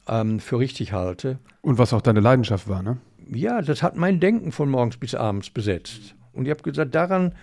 [0.09, 1.39] ähm, für richtig halte.
[1.61, 2.97] Und was auch deine Leidenschaft war, ne?
[3.35, 6.15] Ja, das hat mein Denken von morgens bis abends besetzt.
[6.33, 7.35] Und ich habe gesagt, daran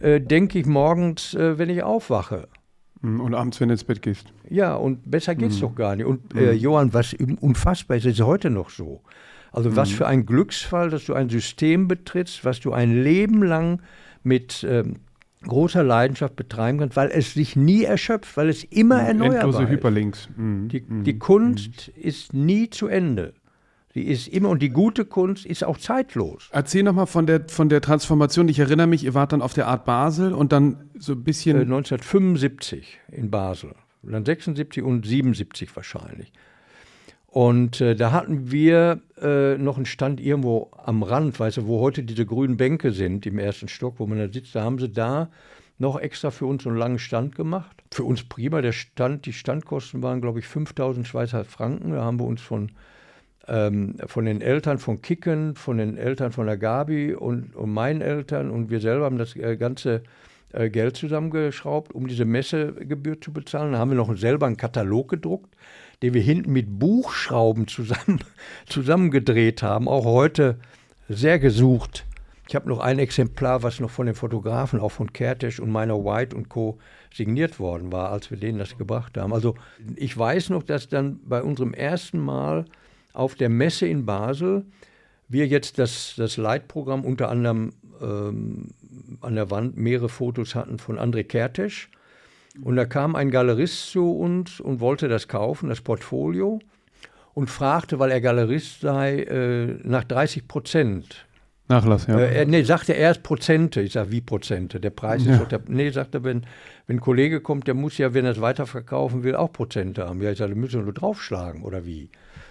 [0.00, 2.48] äh, denke ich morgens, äh, wenn ich aufwache.
[3.02, 4.32] Mhm, und abends, wenn du ins Bett gehst.
[4.48, 5.60] Ja, und besser geht's mhm.
[5.60, 6.06] doch gar nicht.
[6.06, 6.58] Und äh, mhm.
[6.58, 9.02] Johann, was unfassbar ist, ist heute noch so.
[9.52, 9.94] Also was mhm.
[9.94, 13.80] für ein Glücksfall, dass du ein System betrittst, was du ein Leben lang
[14.22, 14.96] mit ähm,
[15.42, 19.70] großer Leidenschaft betreiben kannst, weil es sich nie erschöpft, weil es immer erneuerbar Endlose ist.
[19.70, 20.28] Hyperlinks.
[20.36, 20.68] Mhm.
[20.68, 23.32] Die, die Kunst ist nie zu Ende.
[23.96, 26.50] Die ist immer, und die gute Kunst ist auch zeitlos.
[26.52, 28.46] Erzähl nochmal von der, von der Transformation.
[28.46, 31.56] Ich erinnere mich, ihr wart dann auf der Art Basel und dann so ein bisschen.
[31.56, 33.74] Äh, 1975 in Basel.
[34.02, 36.30] Und dann 76 und 77 wahrscheinlich.
[37.26, 41.80] Und äh, da hatten wir äh, noch einen Stand irgendwo am Rand, weißt du, wo
[41.80, 44.54] heute diese grünen Bänke sind im ersten Stock, wo man da sitzt.
[44.54, 45.30] Da haben sie da
[45.78, 47.82] noch extra für uns einen langen Stand gemacht.
[47.90, 48.60] Für uns prima.
[48.60, 51.92] Der Stand, die Standkosten waren, glaube ich, 5000 Schweizer Franken.
[51.92, 52.72] Da haben wir uns von,
[53.48, 58.00] ähm, von den Eltern von Kicken, von den Eltern von der Gabi und, und meinen
[58.00, 60.02] Eltern und wir selber haben das äh, ganze
[60.52, 63.72] äh, Geld zusammengeschraubt, um diese Messegebühr zu bezahlen.
[63.72, 65.54] Da haben wir noch selber einen Katalog gedruckt
[66.02, 68.20] den wir hinten mit Buchschrauben zusammen,
[68.66, 70.58] zusammengedreht haben, auch heute
[71.08, 72.04] sehr gesucht.
[72.48, 76.04] Ich habe noch ein Exemplar, was noch von den Fotografen, auch von Kertesch und meiner
[76.04, 76.78] White und Co.
[77.12, 79.32] signiert worden war, als wir denen das gebracht haben.
[79.32, 79.56] Also
[79.96, 82.66] ich weiß noch, dass dann bei unserem ersten Mal
[83.16, 84.64] auf der Messe in Basel
[85.28, 88.68] wir jetzt das, das Leitprogramm unter anderem ähm,
[89.20, 91.90] an der Wand mehrere Fotos hatten von André Kertesch,
[92.62, 96.58] und da kam ein Galerist zu uns und wollte das kaufen, das Portfolio,
[97.34, 101.25] und fragte, weil er Galerist sei, äh, nach 30 Prozent.
[101.68, 102.18] Nachlass, ja.
[102.18, 103.80] Äh, nee, sagte er erst Prozente.
[103.80, 104.78] Ich sage, wie Prozente?
[104.78, 105.38] Der Preis ist ja.
[105.38, 105.60] doch der.
[105.66, 106.46] Nee, sagte, wenn,
[106.86, 110.22] wenn ein Kollege kommt, der muss ja, wenn er es weiterverkaufen will, auch Prozente haben.
[110.22, 112.08] Ja, ich sage, da müssen wir nur draufschlagen, oder wie?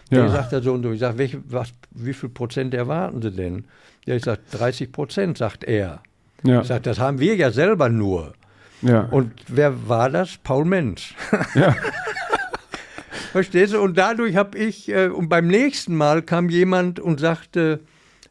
[0.09, 0.23] Ja.
[0.23, 0.91] Der sagt er so und so.
[0.91, 3.65] Ich sage, welche, was, wie viel Prozent erwarten Sie denn?
[4.05, 6.01] Ja, ich sage, 30 Prozent, sagt er.
[6.43, 6.61] Ja.
[6.61, 8.33] Ich sage, das haben wir ja selber nur.
[8.81, 9.05] Ja.
[9.05, 10.37] Und wer war das?
[10.43, 11.15] Paul Mensch.
[11.55, 11.75] Ja.
[13.31, 13.79] Verstehst du?
[13.79, 17.79] Und dadurch habe ich, äh, und beim nächsten Mal kam jemand und sagte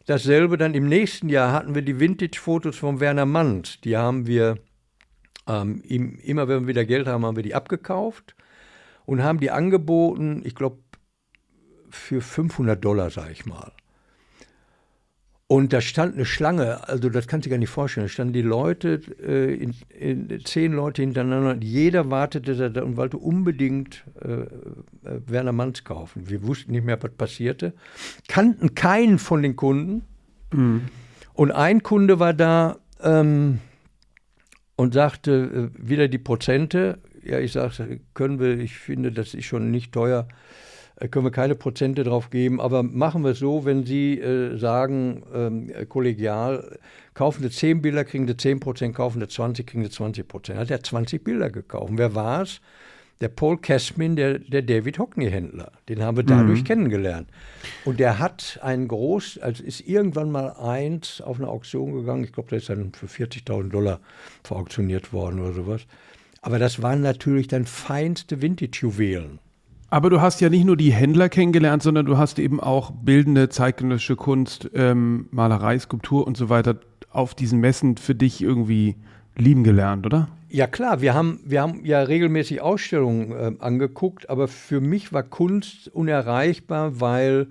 [0.07, 0.57] dasselbe.
[0.57, 3.81] Dann im nächsten Jahr hatten wir die Vintage-Fotos von Werner Manns.
[3.83, 4.59] Die haben wir,
[5.47, 8.35] ähm, immer wenn wir wieder Geld haben, haben wir die abgekauft
[9.07, 10.79] und haben die angeboten, ich glaube,
[11.91, 13.73] für 500 Dollar, sage ich mal.
[15.47, 18.07] Und da stand eine Schlange, also das kannst du dir gar nicht vorstellen.
[18.07, 23.19] Da standen die Leute, äh, in, in, zehn Leute hintereinander, jeder wartete da und wollte
[23.19, 24.47] unbedingt äh, äh,
[25.27, 26.31] Werner Manns kaufen.
[26.31, 27.75] Wir wussten nicht mehr, was passierte,
[28.27, 30.05] kannten keinen von den Kunden.
[30.51, 30.83] Mhm.
[31.35, 33.59] Und ein Kunde war da ähm,
[34.77, 37.01] und sagte äh, wieder die Prozente.
[37.23, 40.27] Ja, ich sagte, können wir, ich finde, das ist schon nicht teuer.
[40.97, 44.57] Äh, können wir keine Prozente drauf geben, aber machen wir es so, wenn Sie äh,
[44.59, 46.79] sagen, ähm, kollegial,
[47.15, 50.59] kaufen Sie 10 Bilder, kriegen Sie 10 Prozent, kaufen Sie 20, kriegen Sie 20 Prozent.
[50.59, 51.93] Hat er 20 Bilder gekauft.
[51.97, 52.61] Wer war es?
[53.21, 55.71] Der Paul Casmin, der, der David Hockney-Händler.
[55.89, 56.65] Den haben wir dadurch mhm.
[56.65, 57.29] kennengelernt.
[57.85, 62.25] Und der hat ein groß, also ist irgendwann mal eins auf eine Auktion gegangen.
[62.25, 64.01] Ich glaube, der ist dann für 40.000 Dollar
[64.43, 65.83] verauktioniert worden oder sowas.
[66.43, 69.39] Aber das waren natürlich dann feinste Vintage-Juwelen.
[69.95, 73.49] Aber du hast ja nicht nur die Händler kennengelernt, sondern du hast eben auch bildende
[73.49, 76.81] zeitgenössische Kunst, ähm, Malerei, Skulptur und so weiter
[77.11, 78.97] auf diesen Messen für dich irgendwie
[79.37, 80.27] lieben gelernt, oder?
[80.49, 85.23] Ja klar, wir haben, wir haben ja regelmäßig Ausstellungen äh, angeguckt, aber für mich war
[85.23, 87.47] Kunst unerreichbar, weil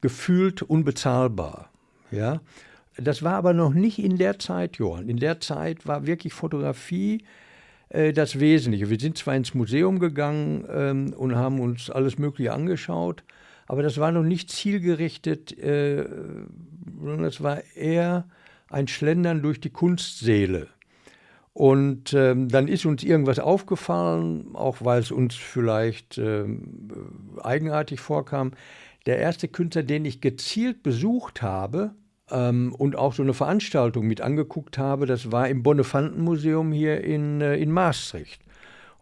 [0.00, 1.70] gefühlt unbezahlbar.
[2.10, 2.40] Ja?
[2.96, 5.08] Das war aber noch nicht in der Zeit, Johann.
[5.08, 7.22] In der Zeit war wirklich Fotografie
[7.94, 8.90] äh, das Wesentliche.
[8.90, 13.22] Wir sind zwar ins Museum gegangen ähm, und haben uns alles Mögliche angeschaut,
[13.66, 16.04] aber das war noch nicht zielgerichtet, äh,
[17.00, 18.26] sondern es war eher
[18.68, 20.68] ein Schlendern durch die Kunstseele.
[21.52, 26.90] Und ähm, dann ist uns irgendwas aufgefallen, auch weil es uns vielleicht ähm,
[27.40, 28.50] eigenartig vorkam.
[29.06, 31.94] Der erste Künstler, den ich gezielt besucht habe,
[32.30, 35.06] ähm, und auch so eine Veranstaltung mit angeguckt habe.
[35.06, 38.42] Das war im Bonnefantenmuseum hier in, äh, in Maastricht.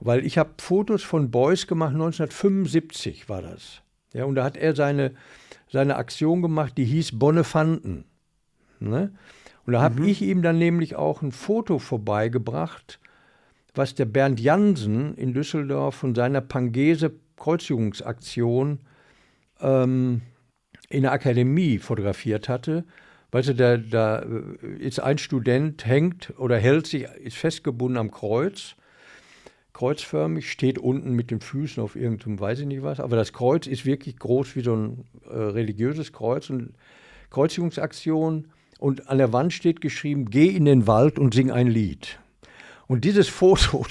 [0.01, 3.83] Weil ich habe Fotos von Beuys gemacht, 1975 war das.
[4.13, 5.13] Ja, und da hat er seine,
[5.71, 8.05] seine Aktion gemacht, die hieß Bonnefanten.
[8.81, 9.13] Ne?
[9.65, 10.09] Und da habe mhm.
[10.09, 12.99] ich ihm dann nämlich auch ein Foto vorbeigebracht,
[13.75, 18.81] was der Bernd Jansen in Düsseldorf von seiner Pangese-Kreuzigungsaktion
[19.61, 20.23] ähm,
[20.89, 22.85] in der Akademie fotografiert hatte.
[23.33, 24.25] Weißt du, da, da
[24.79, 28.77] ist ein Student, hängt oder hält sich, ist festgebunden am Kreuz,
[29.73, 33.67] kreuzförmig, steht unten mit den Füßen auf irgendeinem, weiß ich nicht was, aber das Kreuz
[33.67, 36.75] ist wirklich groß wie so ein äh, religiöses Kreuz und
[37.31, 42.19] Kreuzigungsaktion und an der Wand steht geschrieben, geh in den Wald und sing ein Lied.
[42.87, 43.87] Und dieses Foto,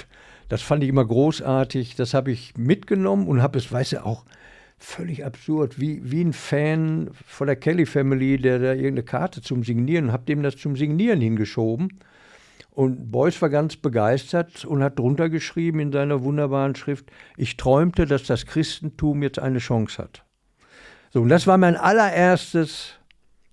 [0.49, 4.23] das fand ich immer großartig, das habe ich mitgenommen und habe es, weißt du, auch
[4.83, 9.63] völlig absurd, wie, wie ein Fan von der Kelly Family, der da irgendeine Karte zum
[9.63, 11.99] Signieren, hab dem das zum Signieren hingeschoben.
[12.71, 18.05] Und Beuys war ganz begeistert und hat drunter geschrieben in seiner wunderbaren Schrift, ich träumte,
[18.05, 20.23] dass das Christentum jetzt eine Chance hat.
[21.11, 22.93] So, und das war mein allererstes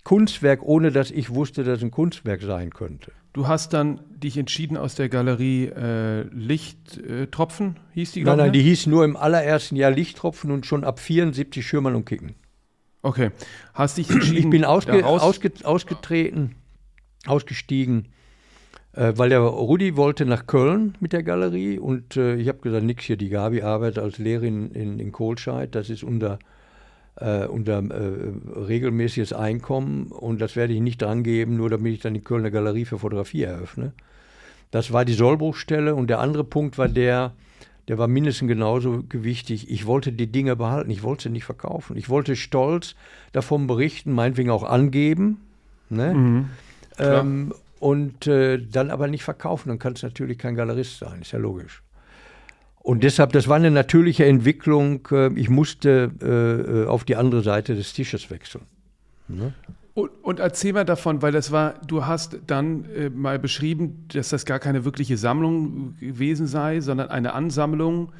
[0.04, 3.12] Kunstwerk, ohne dass ich wusste, dass es ein Kunstwerk sein könnte.
[3.32, 8.24] Du hast dann dich entschieden aus der Galerie äh, Lichttropfen, hieß die?
[8.24, 12.04] Nein, nein, die hieß nur im allerersten Jahr Lichttropfen und schon ab 74 Schirmern und
[12.04, 12.34] Kicken.
[13.02, 13.30] Okay.
[13.74, 14.38] Hast dich entschieden?
[14.38, 16.56] Ich bin ausge ausge ausgetreten,
[17.26, 18.08] ausgestiegen,
[18.92, 22.84] äh, weil der Rudi wollte nach Köln mit der Galerie und äh, ich habe gesagt,
[22.84, 26.38] nix hier, die Gabi arbeitet als Lehrerin in, in Kohlscheid, das ist unter,
[27.20, 28.33] äh, unter äh,
[28.66, 32.50] regelmäßiges Einkommen und das werde ich nicht dran geben, nur damit ich dann die Kölner
[32.50, 33.92] Galerie für Fotografie eröffne.
[34.70, 37.33] Das war die Sollbruchstelle und der andere Punkt war der,
[37.88, 39.70] der war mindestens genauso gewichtig.
[39.70, 41.96] Ich wollte die Dinge behalten, ich wollte sie nicht verkaufen.
[41.96, 42.94] Ich wollte stolz
[43.33, 45.40] davon berichten, meinetwegen auch angeben.
[45.88, 46.14] Ne?
[46.14, 46.48] Mhm,
[46.98, 49.70] ähm, und äh, dann aber nicht verkaufen.
[49.70, 51.83] Dann kann es natürlich kein Galerist sein, ist ja logisch.
[52.80, 55.06] Und deshalb, das war eine natürliche Entwicklung.
[55.10, 58.64] Äh, ich musste äh, äh, auf die andere Seite des Tisches wechseln.
[59.28, 59.52] Ne?
[59.94, 64.28] Und, und, erzähl mal davon, weil das war, du hast dann äh, mal beschrieben, dass
[64.28, 68.12] das gar keine wirkliche Sammlung gewesen sei, sondern eine Ansammlung,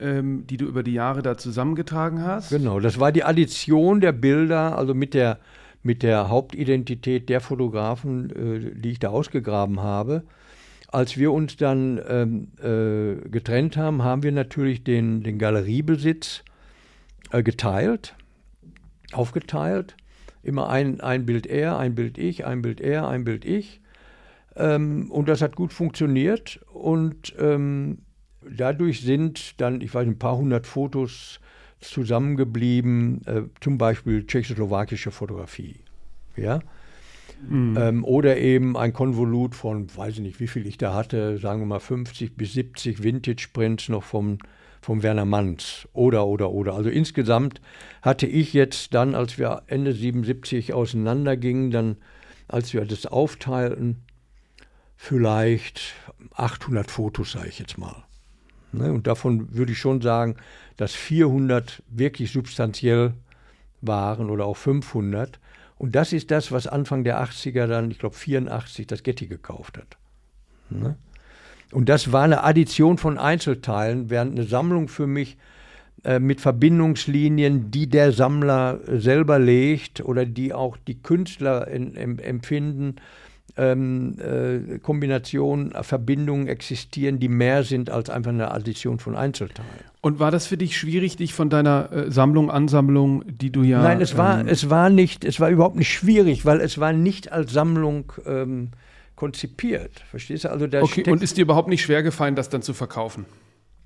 [0.00, 2.50] ähm, die du über die Jahre da zusammengetragen hast.
[2.50, 5.38] Genau, das war die Addition der Bilder, also mit der,
[5.82, 10.22] mit der Hauptidentität der Fotografen, äh, die ich da ausgegraben habe.
[10.88, 16.44] Als wir uns dann ähm, äh, getrennt haben, haben wir natürlich den, den Galeriebesitz
[17.32, 18.14] äh, geteilt,
[19.12, 19.96] aufgeteilt
[20.46, 23.80] immer ein, ein Bild er, ein Bild ich, ein Bild er, ein Bild ich.
[24.54, 26.60] Ähm, und das hat gut funktioniert.
[26.72, 27.98] Und ähm,
[28.48, 31.40] dadurch sind dann, ich weiß, ein paar hundert Fotos
[31.80, 35.80] zusammengeblieben, äh, zum Beispiel tschechoslowakische Fotografie.
[36.36, 36.60] Ja.
[37.48, 37.76] Mhm.
[37.78, 41.60] Ähm, oder eben ein Konvolut von, weiß ich nicht, wie viel ich da hatte, sagen
[41.60, 44.38] wir mal 50 bis 70 Vintage-Prints noch vom
[44.86, 46.74] vom Werner Manns oder, oder, oder.
[46.74, 47.60] Also insgesamt
[48.02, 51.96] hatte ich jetzt dann, als wir Ende 77 auseinandergingen, dann,
[52.46, 54.04] als wir das aufteilten,
[54.96, 55.94] vielleicht
[56.34, 58.04] 800 Fotos, sage ich jetzt mal.
[58.70, 58.92] Ne?
[58.92, 60.36] Und davon würde ich schon sagen,
[60.76, 63.14] dass 400 wirklich substanziell
[63.80, 65.40] waren oder auch 500.
[65.78, 69.78] Und das ist das, was Anfang der 80er dann, ich glaube 84, das Getty gekauft
[69.78, 69.96] hat.
[70.70, 70.96] Ne?
[71.72, 75.36] Und das war eine Addition von Einzelteilen, während eine Sammlung für mich
[76.04, 82.18] äh, mit Verbindungslinien, die der Sammler selber legt oder die auch die Künstler in, in,
[82.18, 82.96] empfinden,
[83.56, 89.70] ähm, äh, Kombinationen, Verbindungen existieren, die mehr sind als einfach eine Addition von Einzelteilen.
[90.02, 93.82] Und war das für dich schwierig, dich von deiner äh, Sammlung, Ansammlung, die du ja.
[93.82, 96.92] Nein, es war, ähm, es war nicht, es war überhaupt nicht schwierig, weil es war
[96.92, 98.70] nicht als Sammlung ähm,
[99.16, 100.04] konzipiert.
[100.10, 100.50] Verstehst du?
[100.50, 103.24] Also okay, und ist dir überhaupt nicht schwer gefallen, das dann zu verkaufen?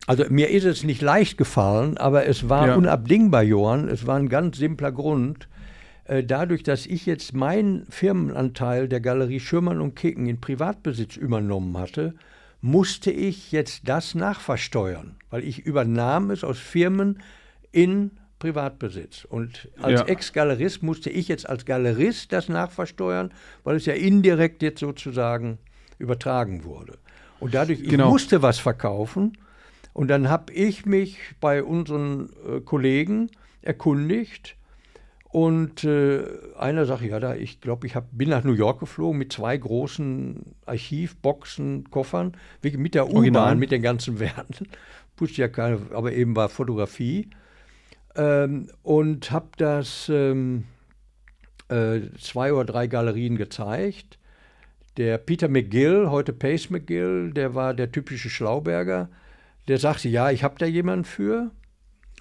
[0.06, 2.74] Also mir ist es nicht leicht gefallen, aber es war ja.
[2.74, 3.88] unabdingbar, Johann.
[3.88, 5.48] Es war ein ganz simpler Grund.
[6.04, 11.76] Äh, dadurch, dass ich jetzt meinen Firmenanteil der Galerie Schürmann und Kicken in Privatbesitz übernommen
[11.78, 12.14] hatte,
[12.60, 17.22] musste ich jetzt das nachversteuern, weil ich übernahm es aus Firmen
[17.72, 19.24] in Privatbesitz.
[19.24, 20.06] Und als ja.
[20.06, 23.32] Ex-Galerist musste ich jetzt als Galerist das nachversteuern,
[23.64, 25.58] weil es ja indirekt jetzt sozusagen
[25.98, 26.98] übertragen wurde.
[27.38, 28.06] Und dadurch, genau.
[28.06, 29.38] ich musste was verkaufen.
[29.92, 33.30] Und dann habe ich mich bei unseren äh, Kollegen
[33.62, 34.56] erkundigt.
[35.32, 36.24] Und äh,
[36.58, 39.56] einer sagte, ja, da, ich glaube, ich hab, bin nach New York geflogen mit zwei
[39.56, 44.66] großen Archivboxen, Koffern, mit der U-Bahn, mit den ganzen Werten.
[45.16, 47.30] Wusste ja keine, aber eben war Fotografie
[48.16, 50.64] ähm, und habe das ähm,
[51.68, 54.18] äh, zwei oder drei Galerien gezeigt.
[54.96, 59.08] Der Peter McGill, heute Pace McGill, der war der typische Schlauberger,
[59.68, 61.50] der sagte, ja, ich habe da jemanden für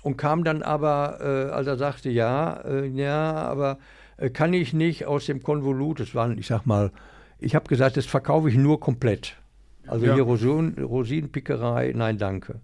[0.01, 3.79] und kam dann aber, äh, als er sagte, ja, äh, ja, aber
[4.17, 6.91] äh, kann ich nicht aus dem Konvolut, das waren, ich sag mal,
[7.39, 9.37] ich habe gesagt, das verkaufe ich nur komplett.
[9.87, 10.13] Also ja.
[10.13, 12.59] hier Rosin, Rosinenpickerei, nein, danke.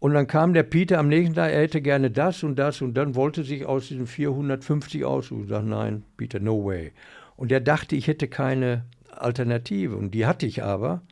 [0.00, 2.94] Und dann kam der Peter am nächsten Tag, er hätte gerne das und das und
[2.94, 5.42] dann wollte sich aus diesen 450 aussuchen.
[5.42, 6.92] Ich sage, nein, Peter, no way.
[7.36, 11.02] Und er dachte, ich hätte keine Alternative und die hatte ich aber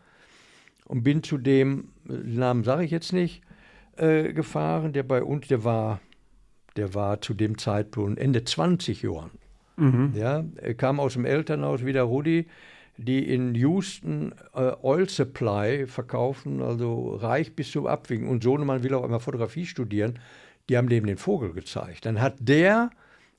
[0.86, 3.42] und bin zu dem, Namen sage ich jetzt nicht,
[3.98, 6.00] äh, gefahren, der bei uns, der war,
[6.76, 9.30] der war zu dem Zeitpunkt Ende 20 Jahren.
[9.76, 10.12] Mhm.
[10.14, 12.46] Ja, er kam aus dem Elternhaus wie der Rudi,
[12.96, 18.28] die in Houston äh, Oil Supply verkaufen, also reich bis zum Abwinken.
[18.28, 20.18] Und Sohnemann will auch einmal Fotografie studieren.
[20.68, 22.06] Die haben dem den Vogel gezeigt.
[22.06, 22.90] Dann hat der,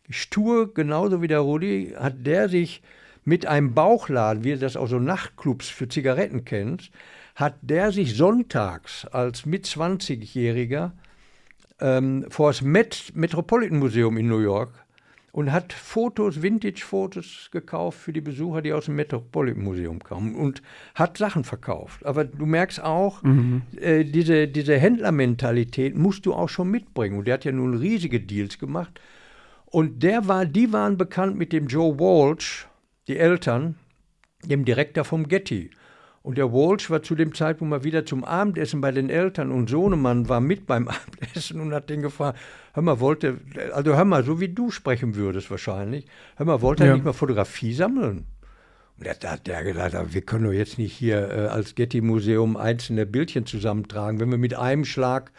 [0.10, 2.82] stur, genauso wie der Rudi, hat der sich
[3.26, 6.92] mit einem Bauchladen, wie du das aus so Nachtclubs für Zigaretten kennst,
[7.40, 10.92] hat der sich sonntags als mit 20-Jähriger
[11.80, 14.74] ähm, vor das Met Metropolitan Museum in New York
[15.32, 20.62] und hat Fotos, Vintage-Fotos gekauft für die Besucher, die aus dem Metropolitan Museum kamen und
[20.96, 22.06] hat Sachen verkauft.
[22.06, 23.62] Aber du merkst auch, mhm.
[23.80, 27.20] äh, diese, diese Händlermentalität musst du auch schon mitbringen.
[27.20, 29.00] Und der hat ja nun riesige Deals gemacht.
[29.66, 32.68] Und der war, die waren bekannt mit dem Joe Walsh,
[33.08, 33.76] die Eltern,
[34.44, 35.72] dem Direktor vom Getty.
[36.22, 39.70] Und der Walsh war zu dem Zeitpunkt mal wieder zum Abendessen bei den Eltern und
[39.70, 42.38] Sohnemann war mit beim Abendessen und hat den gefragt,
[42.74, 43.38] hör mal, wollte,
[43.74, 46.06] also hör mal, so wie du sprechen würdest wahrscheinlich,
[46.36, 48.26] hör mal, wollte er nicht mal Fotografie sammeln?
[48.98, 53.06] Und da hat der gesagt, wir können doch jetzt nicht hier äh, als Getty-Museum einzelne
[53.06, 55.32] Bildchen zusammentragen, wenn wir mit einem Schlag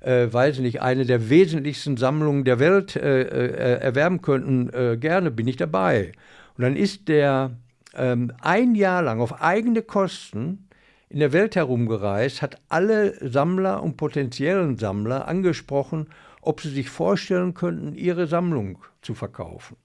[0.00, 5.30] äh, weiß nicht, eine der wesentlichsten Sammlungen der Welt äh, äh, erwerben könnten, äh, gerne
[5.30, 6.12] bin ich dabei.
[6.56, 7.56] Und dann ist der
[7.94, 10.68] ähm, ein Jahr lang auf eigene Kosten
[11.08, 16.08] in der Welt herumgereist, hat alle Sammler und potenziellen Sammler angesprochen,
[16.40, 19.76] ob sie sich vorstellen könnten, ihre Sammlung zu verkaufen.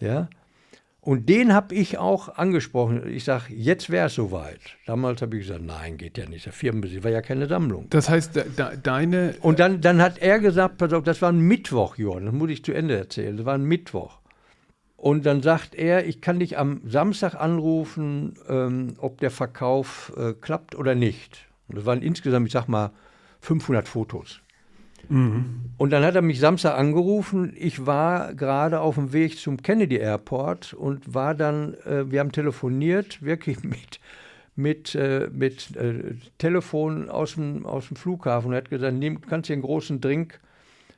[0.00, 0.28] Ja?
[1.04, 3.06] Und den habe ich auch angesprochen.
[3.06, 4.60] Ich sage, jetzt wäre es soweit.
[4.86, 6.46] Damals habe ich gesagt, nein, geht ja nicht.
[6.46, 7.88] Der Firmenbesitz war ja keine Sammlung.
[7.90, 9.34] Das heißt, de, de, deine.
[9.42, 12.50] Und dann, dann hat er gesagt, pass auf, das war ein Mittwoch, Johann, das muss
[12.50, 13.36] ich zu Ende erzählen.
[13.36, 14.18] Das war ein Mittwoch.
[15.04, 20.32] Und dann sagt er, ich kann dich am Samstag anrufen, ähm, ob der Verkauf äh,
[20.32, 21.46] klappt oder nicht.
[21.68, 22.90] Und das waren insgesamt, ich sag mal,
[23.40, 24.40] 500 Fotos.
[25.10, 25.72] Mhm.
[25.76, 27.52] Und dann hat er mich Samstag angerufen.
[27.54, 32.32] Ich war gerade auf dem Weg zum Kennedy Airport und war dann, äh, wir haben
[32.32, 34.00] telefoniert, wirklich mit,
[34.56, 38.52] mit, äh, mit äh, Telefon aus dem, aus dem Flughafen.
[38.52, 40.40] Er hat gesagt, nimm, kannst dir einen großen Drink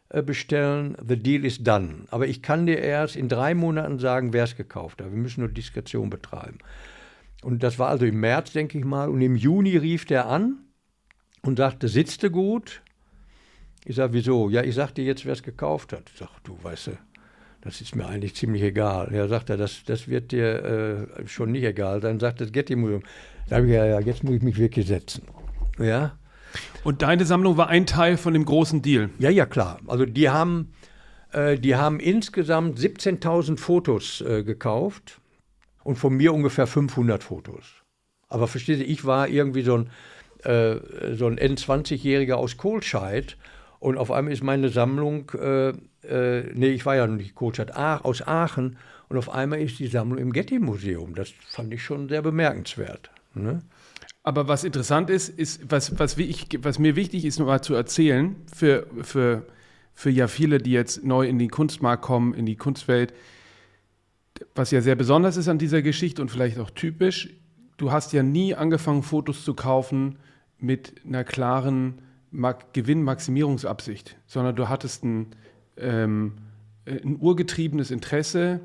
[0.09, 2.05] bestellen, the deal is done.
[2.11, 5.11] Aber ich kann dir erst in drei Monaten sagen, wer es gekauft hat.
[5.11, 6.59] Wir müssen nur Diskretion betreiben.
[7.43, 9.09] Und das war also im März, denke ich mal.
[9.09, 10.59] Und im Juni rief der an
[11.43, 12.83] und sagte, sitzt du gut?
[13.85, 14.49] Ich sage, wieso?
[14.49, 16.11] Ja, ich sag dir jetzt, wer es gekauft hat.
[16.13, 16.91] Ich sage, du weißt
[17.67, 19.13] das ist mir eigentlich ziemlich egal.
[19.13, 22.77] Ja, sagt er, das, das wird dir äh, schon nicht egal Dann Sagt das Getty
[22.77, 23.03] Museum.
[23.49, 25.23] Da habe ich ja, ja, jetzt muss ich mich wirklich setzen.
[25.79, 26.17] Ja,
[26.85, 29.11] und deine Sammlung war ein Teil von dem großen Deal?
[29.19, 29.79] Ja, ja, klar.
[29.87, 30.73] Also die haben,
[31.33, 35.21] äh, die haben insgesamt 17.000 Fotos äh, gekauft
[35.85, 37.65] und von mir ungefähr 500 Fotos.
[38.29, 39.91] Aber verstehst du, ich war irgendwie so ein,
[40.45, 43.37] äh, so ein N20-Jähriger aus Kohlscheid
[43.79, 45.69] und auf einmal ist meine Sammlung, äh,
[46.03, 48.79] äh, nee, ich war ja noch nicht Kohlscheid, Ach, aus Aachen
[49.09, 51.15] und auf einmal ist die Sammlung im Getty-Museum.
[51.15, 53.11] Das fand ich schon sehr bemerkenswert.
[53.35, 53.63] Ne?
[54.27, 58.35] Aber was interessant ist, ist, was, was, ich, was mir wichtig ist, nochmal zu erzählen,
[58.53, 59.47] für, für,
[59.95, 63.15] für ja viele, die jetzt neu in den Kunstmarkt kommen, in die Kunstwelt,
[64.57, 67.31] was ja sehr besonders ist an dieser Geschichte und vielleicht auch typisch,
[67.77, 70.19] du hast ja nie angefangen, Fotos zu kaufen
[70.59, 72.03] mit einer klaren
[72.73, 75.37] Gewinnmaximierungsabsicht, sondern du hattest ein,
[75.77, 76.33] ähm,
[76.85, 78.59] ein urgetriebenes Interesse,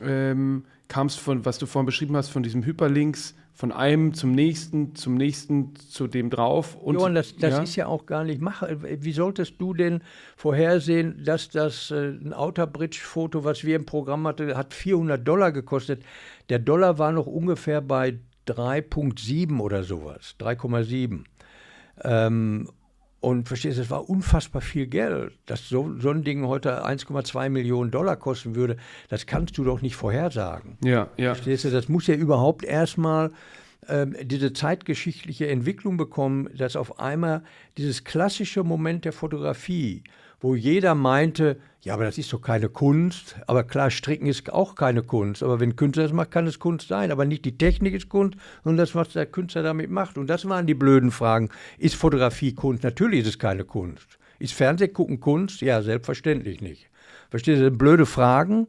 [0.00, 4.96] ähm, kamst von, was du vorhin beschrieben hast, von diesem Hyperlinks, von einem zum nächsten,
[4.96, 6.74] zum nächsten, zu dem drauf.
[6.74, 7.62] Und, Johann, das, das ja?
[7.62, 8.70] ist ja auch gar nicht machbar.
[8.82, 10.02] Wie solltest du denn
[10.36, 15.52] vorhersehen, dass das äh, ein Outer Bridge-Foto, was wir im Programm hatten, hat 400 Dollar
[15.52, 16.02] gekostet.
[16.48, 21.24] Der Dollar war noch ungefähr bei 3,7 oder sowas, 3,7.
[22.02, 22.68] Ähm,
[23.24, 25.32] und verstehst du, es war unfassbar viel Geld.
[25.46, 28.76] Dass so, so ein Ding heute 1,2 Millionen Dollar kosten würde,
[29.08, 30.76] das kannst du doch nicht vorhersagen.
[30.84, 31.34] Ja, ja.
[31.34, 33.30] Verstehst du, das muss ja überhaupt erstmal
[33.88, 37.42] ähm, diese zeitgeschichtliche Entwicklung bekommen, dass auf einmal
[37.78, 40.04] dieses klassische Moment der Fotografie,
[40.44, 43.36] wo jeder meinte, ja, aber das ist doch keine Kunst.
[43.46, 45.42] Aber klar, Stricken ist auch keine Kunst.
[45.42, 47.10] Aber wenn Künstler das macht, kann es Kunst sein.
[47.10, 50.18] Aber nicht die Technik ist Kunst, sondern das, was der Künstler damit macht.
[50.18, 51.48] Und das waren die blöden Fragen.
[51.78, 52.84] Ist Fotografie Kunst?
[52.84, 54.18] Natürlich ist es keine Kunst.
[54.38, 55.62] Ist Fernsehgucken Kunst?
[55.62, 56.90] Ja, selbstverständlich nicht.
[57.30, 57.70] Verstehst du?
[57.70, 58.66] Blöde Fragen.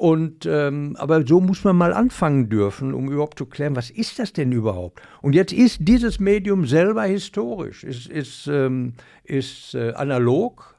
[0.00, 4.18] Und ähm, aber so muss man mal anfangen dürfen, um überhaupt zu klären, was ist
[4.18, 5.02] das denn überhaupt?
[5.20, 8.94] Und jetzt ist dieses Medium selber historisch, ist, ist, ähm,
[9.24, 10.74] ist äh, analog,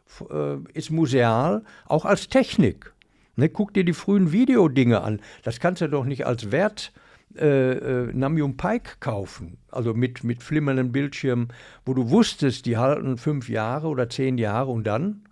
[0.73, 2.93] ist museal, auch als Technik.
[3.35, 5.21] Ne, guck dir die frühen Videodinge an.
[5.43, 6.91] Das kannst du doch nicht als Wert
[7.37, 9.57] äh, äh, Namium Pike kaufen.
[9.71, 11.47] Also mit, mit flimmernden Bildschirmen,
[11.85, 15.23] wo du wusstest, die halten fünf Jahre oder zehn Jahre und dann.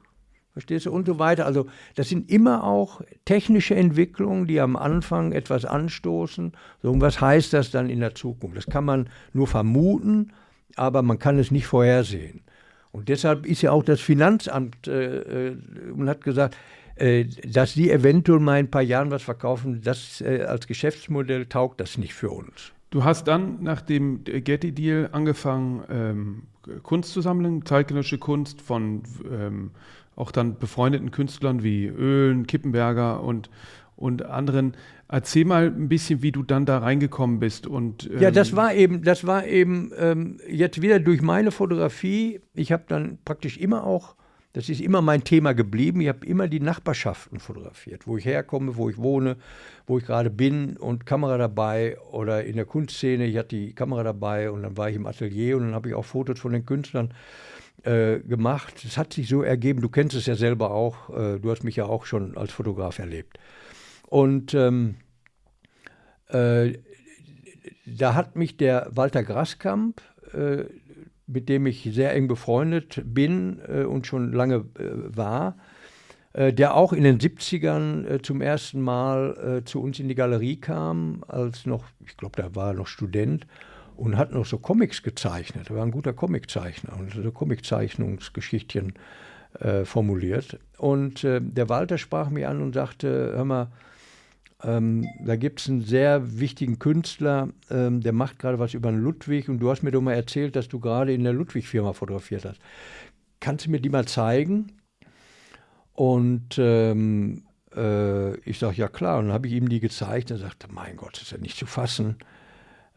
[0.54, 0.92] Verstehst du?
[0.92, 1.46] Und so weiter.
[1.46, 6.54] Also, das sind immer auch technische Entwicklungen, die am Anfang etwas anstoßen.
[6.82, 8.58] So, was heißt das dann in der Zukunft?
[8.58, 10.32] Das kann man nur vermuten,
[10.76, 12.42] aber man kann es nicht vorhersehen.
[12.92, 15.58] Und deshalb ist ja auch das Finanzamt äh, äh,
[15.96, 16.58] und hat gesagt,
[16.96, 21.46] äh, dass sie eventuell mal in ein paar Jahren was verkaufen, das äh, als Geschäftsmodell
[21.46, 22.74] taugt das nicht für uns.
[22.90, 26.44] Du hast dann nach dem Getty-Deal angefangen, ähm,
[26.82, 29.72] Kunst zu sammeln, zeitgenössische Kunst von ähm,
[30.16, 33.50] auch dann befreundeten Künstlern wie Öhlen, Kippenberger und,
[34.00, 34.76] und anderen.
[35.08, 37.68] Erzähl mal ein bisschen, wie du dann da reingekommen bist.
[37.68, 42.40] Und, ähm ja, das war eben, das war eben ähm, jetzt wieder durch meine Fotografie.
[42.54, 44.16] Ich habe dann praktisch immer auch
[44.54, 46.02] das ist immer mein Thema geblieben.
[46.02, 49.38] Ich habe immer die Nachbarschaften fotografiert, wo ich herkomme, wo ich wohne,
[49.86, 53.28] wo ich gerade bin und Kamera dabei oder in der Kunstszene.
[53.28, 55.96] Ich hatte die Kamera dabei und dann war ich im Atelier und dann habe ich
[55.96, 57.14] auch Fotos von den Künstlern
[57.84, 58.84] äh, gemacht.
[58.84, 61.76] Es hat sich so ergeben, du kennst es ja selber auch, äh, du hast mich
[61.76, 63.38] ja auch schon als Fotograf erlebt.
[64.10, 64.96] Und ähm,
[66.30, 66.74] äh,
[67.86, 70.02] da hat mich der Walter Graskamp,
[70.34, 70.64] äh,
[71.28, 75.58] mit dem ich sehr eng befreundet bin äh, und schon lange äh, war,
[76.34, 80.60] äh, der auch in den 70ern äh, zum ersten Mal zu uns in die Galerie
[80.60, 83.46] kam, als noch, ich glaube, da war er noch Student
[83.96, 85.70] und hat noch so Comics gezeichnet.
[85.70, 88.94] Er war ein guter Comiczeichner und so Comiczeichnungsgeschichtchen
[89.84, 90.60] formuliert.
[90.78, 93.72] Und der Walter sprach mich an und sagte, hör mal,
[94.64, 99.02] ähm, da gibt es einen sehr wichtigen Künstler, ähm, der macht gerade was über den
[99.02, 102.46] Ludwig und du hast mir doch mal erzählt, dass du gerade in der Ludwig-Firma fotografiert
[102.46, 102.60] hast.
[103.40, 104.74] Kannst du mir die mal zeigen?
[105.94, 107.44] Und ähm,
[107.76, 109.20] äh, ich sage, ja klar.
[109.20, 110.32] Und dann habe ich ihm die gezeigt.
[110.32, 112.18] Er sagte, mein Gott, das ist ja nicht zu fassen.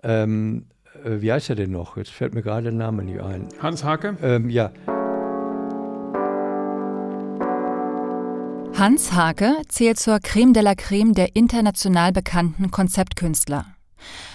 [0.03, 0.67] Ähm,
[1.05, 1.97] äh, wie heißt er denn noch?
[1.97, 3.49] Jetzt fällt mir gerade der Name nicht ein.
[3.61, 4.17] Hans Hake?
[4.23, 4.73] Ähm, ja.
[8.83, 13.65] Hans Hake zählt zur Creme de la Creme der international bekannten Konzeptkünstler.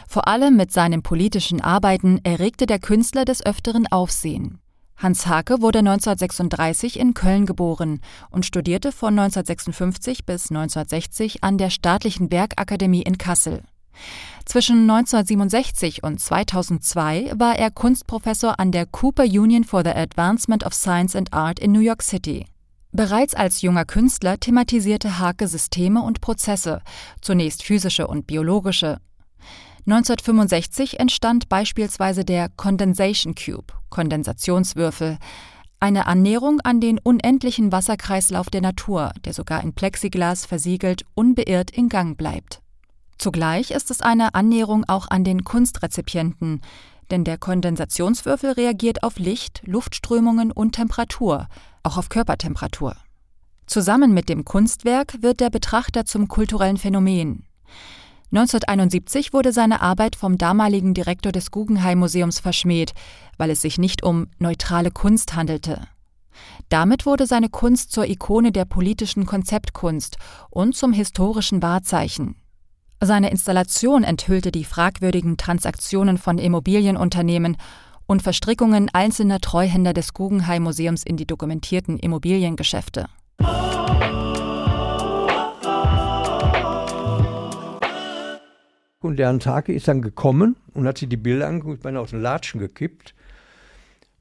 [0.07, 4.59] Vor allem mit seinen politischen Arbeiten erregte der Künstler des Öfteren Aufsehen.
[4.95, 11.69] Hans Hake wurde 1936 in Köln geboren und studierte von 1956 bis 1960 an der
[11.69, 13.63] Staatlichen Werkakademie in Kassel.
[14.45, 20.73] Zwischen 1967 und 2002 war er Kunstprofessor an der Cooper Union for the Advancement of
[20.73, 22.45] Science and Art in New York City.
[22.97, 26.81] Bereits als junger Künstler thematisierte Hake Systeme und Prozesse,
[27.21, 28.97] zunächst physische und biologische.
[29.85, 35.19] 1965 entstand beispielsweise der Condensation Cube, Kondensationswürfel,
[35.79, 41.89] eine Annäherung an den unendlichen Wasserkreislauf der Natur, der sogar in Plexiglas versiegelt unbeirrt in
[41.89, 42.63] Gang bleibt.
[43.19, 46.61] Zugleich ist es eine Annäherung auch an den Kunstrezipienten,
[47.11, 51.47] denn der Kondensationswürfel reagiert auf Licht, Luftströmungen und Temperatur,
[51.83, 52.95] auch auf Körpertemperatur.
[53.65, 57.45] Zusammen mit dem Kunstwerk wird der Betrachter zum kulturellen Phänomen.
[58.31, 62.93] 1971 wurde seine Arbeit vom damaligen Direktor des Guggenheim Museums verschmäht,
[63.37, 65.87] weil es sich nicht um neutrale Kunst handelte.
[66.69, 70.17] Damit wurde seine Kunst zur Ikone der politischen Konzeptkunst
[70.49, 72.35] und zum historischen Wahrzeichen.
[72.99, 77.57] Seine Installation enthüllte die fragwürdigen Transaktionen von Immobilienunternehmen
[78.07, 83.05] und Verstrickungen einzelner Treuhänder des Guggenheim Museums in die dokumentierten Immobiliengeschäfte.
[88.99, 92.21] Und der Antake ist dann gekommen und hat sich die Bilder angeguckt, meine aus den
[92.21, 93.13] Latschen gekippt,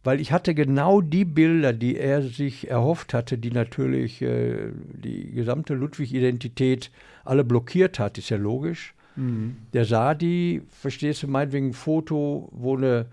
[0.04, 5.32] weil ich hatte genau die Bilder, die er sich erhofft hatte, die natürlich äh, die
[5.32, 6.90] gesamte Ludwig-Identität
[7.26, 8.94] alle blockiert hat, ist ja logisch.
[9.16, 9.56] Mhm.
[9.72, 13.06] Der sah die, verstehst du, meinetwegen ein Foto, wo eine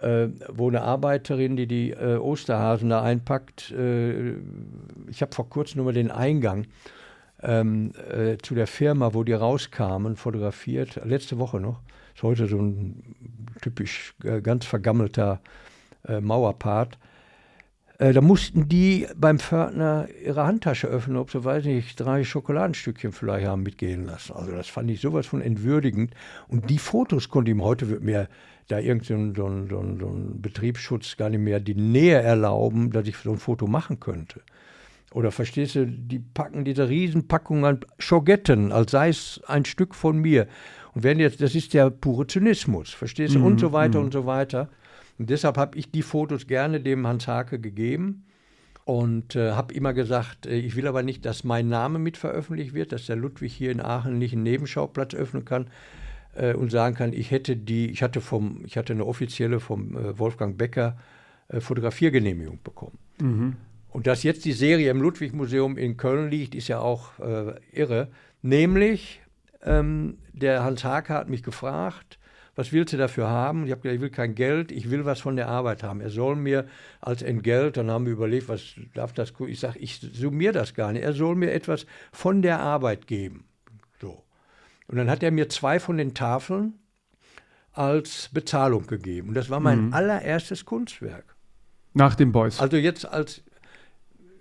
[0.00, 4.34] äh, wo eine Arbeiterin, die die äh, Osterhasen da einpackt, äh,
[5.08, 6.66] ich habe vor kurzem nur mal den Eingang
[7.42, 11.80] ähm, äh, zu der Firma, wo die rauskamen, fotografiert, letzte Woche noch.
[12.14, 13.14] Ist heute so ein
[13.62, 15.40] typisch äh, ganz vergammelter
[17.98, 23.12] äh, da mussten die beim Pförtner ihre Handtasche öffnen, ob sie, weiß nicht, drei Schokoladenstückchen
[23.12, 24.34] vielleicht haben mitgehen lassen.
[24.34, 26.12] Also das fand ich sowas von entwürdigend.
[26.48, 28.28] Und die Fotos konnte ihm heute mir
[28.68, 32.90] da irgendein so ein, so, ein, so ein Betriebsschutz gar nicht mehr die Nähe erlauben,
[32.90, 34.40] dass ich so ein Foto machen könnte.
[35.12, 40.18] Oder verstehst du, die packen diese Riesenpackung an Schogetten, als sei es ein Stück von
[40.18, 40.48] mir.
[40.94, 43.38] Und werden jetzt, das ist der pure Zynismus, verstehst du?
[43.38, 44.06] Mhm, und so weiter mhm.
[44.06, 44.68] und so weiter.
[45.18, 48.24] Und deshalb habe ich die Fotos gerne dem Hans Hake gegeben
[48.84, 52.74] und äh, habe immer gesagt, äh, ich will aber nicht, dass mein Name mit veröffentlicht
[52.74, 55.68] wird, dass der Ludwig hier in Aachen nicht einen Nebenschauplatz öffnen kann,
[56.36, 59.96] äh, und sagen kann, ich hätte die, ich hatte vom, ich hatte eine offizielle vom
[59.96, 60.96] äh, Wolfgang Becker
[61.48, 62.98] äh, Fotografiergenehmigung bekommen.
[63.20, 63.56] Mhm.
[63.90, 68.08] Und dass jetzt die Serie im Ludwig-Museum in Köln liegt, ist ja auch äh, irre.
[68.42, 69.22] Nämlich,
[69.62, 72.18] ähm, der Hans Hake hat mich gefragt,
[72.56, 73.66] was willst du dafür haben?
[73.66, 76.00] Ich habe gesagt, ich will kein Geld, ich will was von der Arbeit haben.
[76.00, 76.66] Er soll mir
[77.00, 80.92] als Entgelt, dann haben wir überlegt, was darf das, ich sage, ich summiere das gar
[80.92, 81.02] nicht.
[81.02, 83.44] Er soll mir etwas von der Arbeit geben.
[84.88, 86.74] Und dann hat er mir zwei von den Tafeln
[87.72, 89.28] als Bezahlung gegeben.
[89.28, 89.94] Und das war mein mhm.
[89.94, 91.36] allererstes Kunstwerk.
[91.94, 92.60] Nach dem Beuys.
[92.60, 93.42] Also jetzt als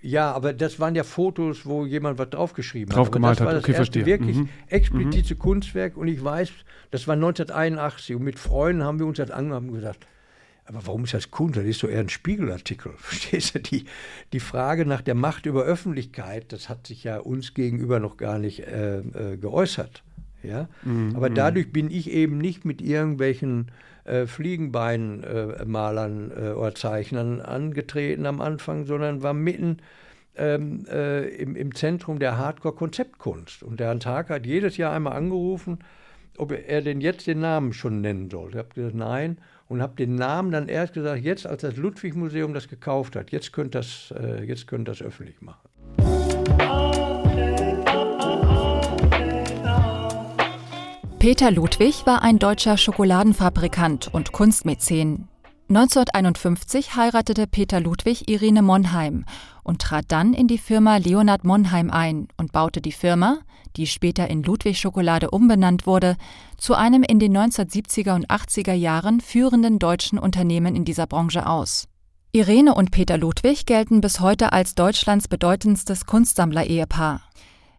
[0.05, 3.13] ja, aber das waren ja Fotos, wo jemand was draufgeschrieben Drauf hat.
[3.13, 4.05] gemalt das war das okay, erste verstehe.
[4.05, 4.49] wirklich mhm.
[4.67, 5.39] explizite mhm.
[5.39, 6.51] Kunstwerk und ich weiß,
[6.91, 10.07] das war 1981 und mit Freunden haben wir uns das angehört und gesagt,
[10.67, 11.57] aber warum ist das Kunst?
[11.57, 12.93] Das ist so eher ein Spiegelartikel.
[12.97, 13.59] Verstehst du?
[13.59, 13.85] Die,
[14.31, 18.37] die Frage nach der Macht über Öffentlichkeit, das hat sich ja uns gegenüber noch gar
[18.37, 20.03] nicht äh, äh, geäußert.
[20.43, 20.69] Ja?
[20.83, 21.15] Mhm.
[21.15, 21.35] Aber mhm.
[21.35, 23.71] dadurch bin ich eben nicht mit irgendwelchen
[24.05, 29.77] äh, Fliegenbeinmalern äh, oder Zeichnern angetreten am Anfang, sondern war mitten
[30.37, 33.63] ähm, äh, im, im Zentrum der Hardcore-Konzeptkunst.
[33.63, 35.79] Und der Antag hat jedes Jahr einmal angerufen,
[36.37, 38.51] ob er denn jetzt den Namen schon nennen soll.
[38.51, 39.37] Ich habe gesagt, nein
[39.67, 43.51] und habe den Namen dann erst gesagt, jetzt als das Ludwig-Museum das gekauft hat, jetzt
[43.51, 45.67] könnt das, äh, jetzt könnt das öffentlich machen.
[51.25, 55.27] Peter Ludwig war ein deutscher Schokoladenfabrikant und Kunstmäzen.
[55.69, 59.25] 1951 heiratete Peter Ludwig Irene Monheim
[59.63, 63.39] und trat dann in die Firma Leonhard Monheim ein und baute die Firma,
[63.75, 66.15] die später in Ludwig Schokolade umbenannt wurde,
[66.57, 71.87] zu einem in den 1970er und 80er Jahren führenden deutschen Unternehmen in dieser Branche aus.
[72.33, 77.21] Irene und Peter Ludwig gelten bis heute als Deutschlands bedeutendstes Kunstsammler-Ehepaar.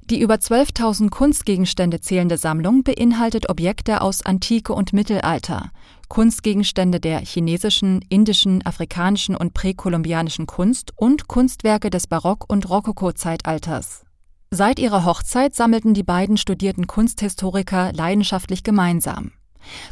[0.08, 5.72] Die über 12.000 Kunstgegenstände zählende Sammlung beinhaltet Objekte aus Antike und Mittelalter,
[6.08, 14.04] Kunstgegenstände der chinesischen, indischen, afrikanischen und präkolumbianischen Kunst und Kunstwerke des Barock- und Rokoko-Zeitalters.
[14.52, 19.32] Seit ihrer Hochzeit sammelten die beiden studierten Kunsthistoriker leidenschaftlich gemeinsam.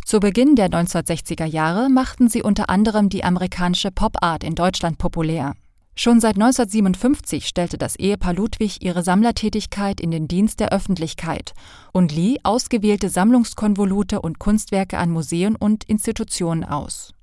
[0.06, 4.98] Zu Beginn der 1960er Jahre machten sie unter anderem die amerikanische Pop Art in Deutschland
[4.98, 5.54] populär.
[5.96, 11.54] Schon seit 1957 stellte das Ehepaar Ludwig ihre Sammlertätigkeit in den Dienst der Öffentlichkeit
[11.92, 17.14] und lieh ausgewählte Sammlungskonvolute und Kunstwerke an Museen und Institutionen aus.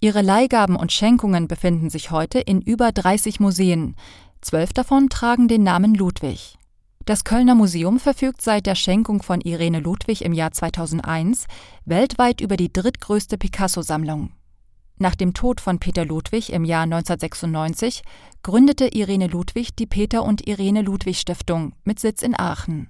[0.00, 3.94] Ihre Leihgaben und Schenkungen befinden sich heute in über 30 Museen.
[4.40, 6.58] Zwölf davon tragen den Namen Ludwig.
[7.04, 11.46] Das Kölner Museum verfügt seit der Schenkung von Irene Ludwig im Jahr 2001
[11.84, 14.30] weltweit über die drittgrößte Picasso-Sammlung.
[15.02, 18.02] Nach dem Tod von Peter Ludwig im Jahr 1996
[18.44, 22.88] gründete Irene Ludwig die Peter und Irene Ludwig Stiftung mit Sitz in Aachen.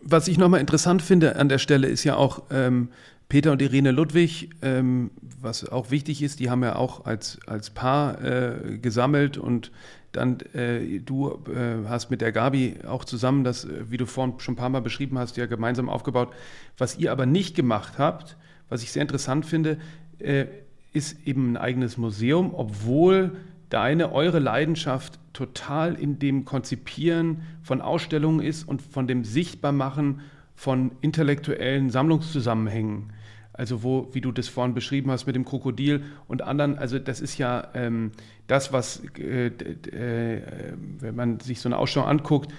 [0.00, 2.88] Was ich nochmal interessant finde an der Stelle ist ja auch ähm,
[3.28, 7.70] Peter und Irene Ludwig, ähm, was auch wichtig ist, die haben ja auch als, als
[7.70, 9.70] Paar äh, gesammelt und
[10.12, 14.38] dann äh, du äh, hast mit der Gabi auch zusammen das, äh, wie du vorhin
[14.38, 16.32] schon ein paar Mal beschrieben hast, ja gemeinsam aufgebaut.
[16.78, 18.36] Was ihr aber nicht gemacht habt,
[18.68, 19.78] was ich sehr interessant finde,
[20.18, 20.46] äh,
[20.92, 23.32] ist eben ein eigenes Museum, obwohl
[23.70, 30.20] deine, eure Leidenschaft total in dem Konzipieren von Ausstellungen ist und von dem Sichtbarmachen
[30.54, 33.12] von intellektuellen Sammlungszusammenhängen.
[33.54, 37.20] Also wo, wie du das vorhin beschrieben hast mit dem Krokodil und anderen, also das
[37.20, 38.12] ist ja ähm,
[38.46, 42.52] das, was, äh, äh, wenn man sich so eine Ausstellung anguckt,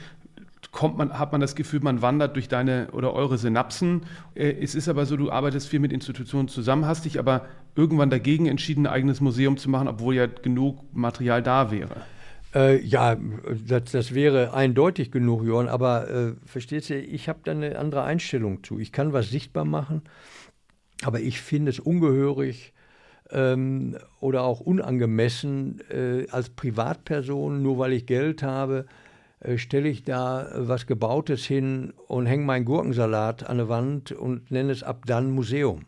[0.72, 4.02] kommt man, hat man das Gefühl, man wandert durch deine oder eure Synapsen.
[4.36, 8.10] Äh, es ist aber so, du arbeitest viel mit Institutionen zusammen, hast dich aber irgendwann
[8.10, 11.96] dagegen entschieden, ein eigenes Museum zu machen, obwohl ja genug Material da wäre.
[12.54, 13.18] Äh, ja,
[13.68, 18.04] das, das, wäre eindeutig genug, Johann, aber äh, verstehst du, ich habe da eine andere
[18.04, 18.80] Einstellung zu.
[18.80, 20.04] Ich kann was sichtbar machen
[21.04, 22.74] aber ich finde es ungehörig
[23.32, 28.86] ähm, oder auch unangemessen, äh, als Privatperson, nur weil ich Geld habe,
[29.40, 34.52] äh, stelle ich da was Gebautes hin und hänge meinen Gurkensalat an der Wand und
[34.52, 35.86] nenne es ab dann Museum.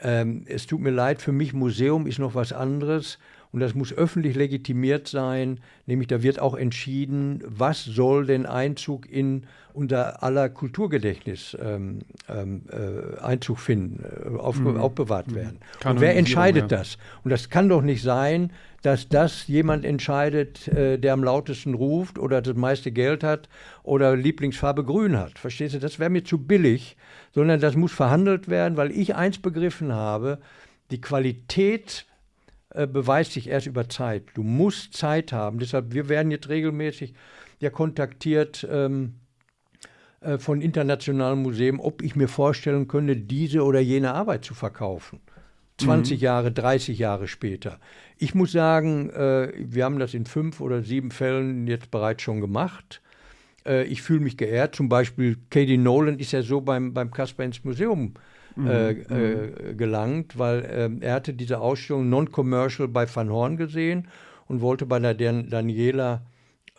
[0.00, 3.18] Ähm, es tut mir leid, für mich Museum ist noch was anderes
[3.54, 9.08] und das muss öffentlich legitimiert sein, nämlich da wird auch entschieden, was soll denn Einzug
[9.08, 14.76] in unser aller Kulturgedächtnis ähm, ähm, äh, Einzug finden, äh, auf, mhm.
[14.76, 15.34] aufbewahrt mhm.
[15.36, 15.58] werden.
[15.84, 16.78] Und wer entscheidet ja.
[16.78, 16.98] das?
[17.22, 18.50] Und das kann doch nicht sein,
[18.82, 23.48] dass das jemand entscheidet, äh, der am lautesten ruft oder das meiste Geld hat
[23.84, 25.38] oder Lieblingsfarbe grün hat.
[25.38, 25.78] Verstehst du?
[25.78, 26.96] Das wäre mir zu billig,
[27.32, 30.40] sondern das muss verhandelt werden, weil ich eins begriffen habe,
[30.90, 32.04] die Qualität
[32.74, 34.24] äh, beweist sich erst über Zeit.
[34.34, 35.58] Du musst Zeit haben.
[35.58, 37.14] Deshalb, wir werden jetzt regelmäßig
[37.60, 39.14] ja kontaktiert ähm,
[40.20, 45.20] äh, von internationalen Museen, ob ich mir vorstellen könnte, diese oder jene Arbeit zu verkaufen.
[45.78, 46.24] 20 mhm.
[46.24, 47.78] Jahre, 30 Jahre später.
[48.18, 52.40] Ich muss sagen, äh, wir haben das in fünf oder sieben Fällen jetzt bereits schon
[52.40, 53.02] gemacht.
[53.64, 54.74] Äh, ich fühle mich geehrt.
[54.74, 58.14] Zum Beispiel Katie Nolan ist ja so beim, beim Kasper ins Museum
[58.56, 58.66] Mhm.
[58.68, 64.06] Äh, äh, gelangt, weil äh, er hatte diese Ausstellung Non-Commercial bei Van Horn gesehen
[64.46, 66.22] und wollte bei der Dan Daniela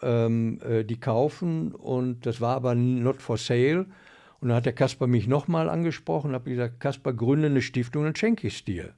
[0.01, 3.85] ähm, äh, die kaufen und das war aber not for sale.
[4.39, 8.03] Und dann hat der Kasper mich nochmal angesprochen und habe gesagt, Kasper, gründe eine Stiftung,
[8.03, 8.93] dann schenke ich es dir.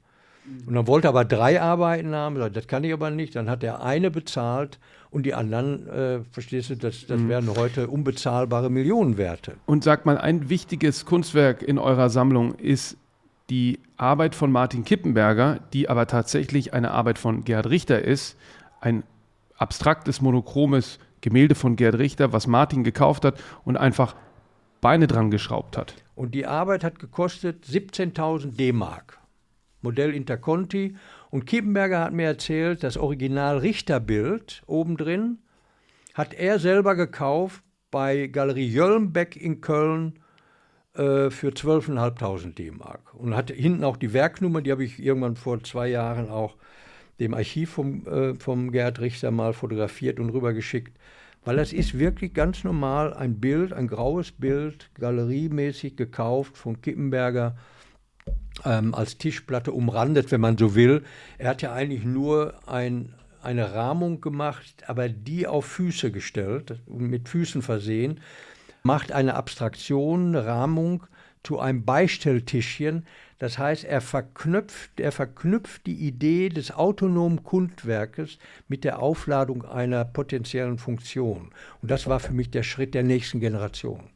[0.66, 3.36] Und dann wollte er aber drei Arbeiten haben, das kann ich aber nicht.
[3.36, 4.80] Dann hat er eine bezahlt
[5.10, 7.30] und die anderen, äh, verstehst du, das, das mhm.
[7.30, 9.54] wären heute unbezahlbare Millionenwerte.
[9.66, 12.98] Und sag mal, ein wichtiges Kunstwerk in eurer Sammlung ist
[13.50, 18.38] die Arbeit von Martin Kippenberger, die aber tatsächlich eine Arbeit von Gerhard Richter ist.
[18.82, 19.04] Ein
[19.58, 24.16] abstraktes, monochromes Gemälde von Gerhard Richter, was Martin gekauft hat und einfach
[24.82, 25.96] Beine dran geschraubt hat.
[26.16, 29.17] Und die Arbeit hat gekostet 17.000 D-Mark.
[29.88, 30.96] Modell Interconti.
[31.30, 35.40] Und Kiepenberger hat mir erzählt, das Original Richterbild obendrin
[36.14, 40.20] hat er selber gekauft bei Galerie Jöllenbeck in Köln
[40.94, 43.14] äh, für 12.500 D-Mark.
[43.14, 46.58] Und hat hinten auch die Werknummer, die habe ich irgendwann vor zwei Jahren auch
[47.22, 50.98] dem Archiv vom, äh, vom Gerhard Richter mal fotografiert und rübergeschickt.
[51.46, 57.56] Weil das ist wirklich ganz normal ein Bild, ein graues Bild, galeriemäßig gekauft von Kippenberger
[58.66, 61.04] ähm, als Tischplatte umrandet, wenn man so will.
[61.38, 67.30] Er hat ja eigentlich nur ein, eine Rahmung gemacht, aber die auf Füße gestellt, mit
[67.30, 68.20] Füßen versehen,
[68.84, 71.06] macht eine Abstraktion, eine Rahmung
[71.44, 73.06] zu einem Beistelltischchen.
[73.40, 80.04] Das heißt, er verknüpft, er verknüpft die Idee des autonomen Kunstwerkes mit der Aufladung einer
[80.06, 81.52] potenziellen Funktion.
[81.82, 84.10] Und das war für mich der Schritt der nächsten Generation.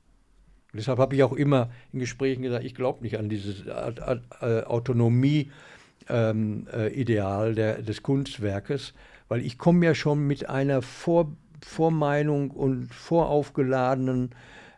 [0.74, 4.62] Und deshalb habe ich auch immer in Gesprächen gesagt, ich glaube nicht an dieses äh,
[4.64, 8.94] Autonomie-Ideal ähm, des Kunstwerkes,
[9.28, 14.32] weil ich komme ja schon mit einer Vor Vormeinung und voraufgeladenen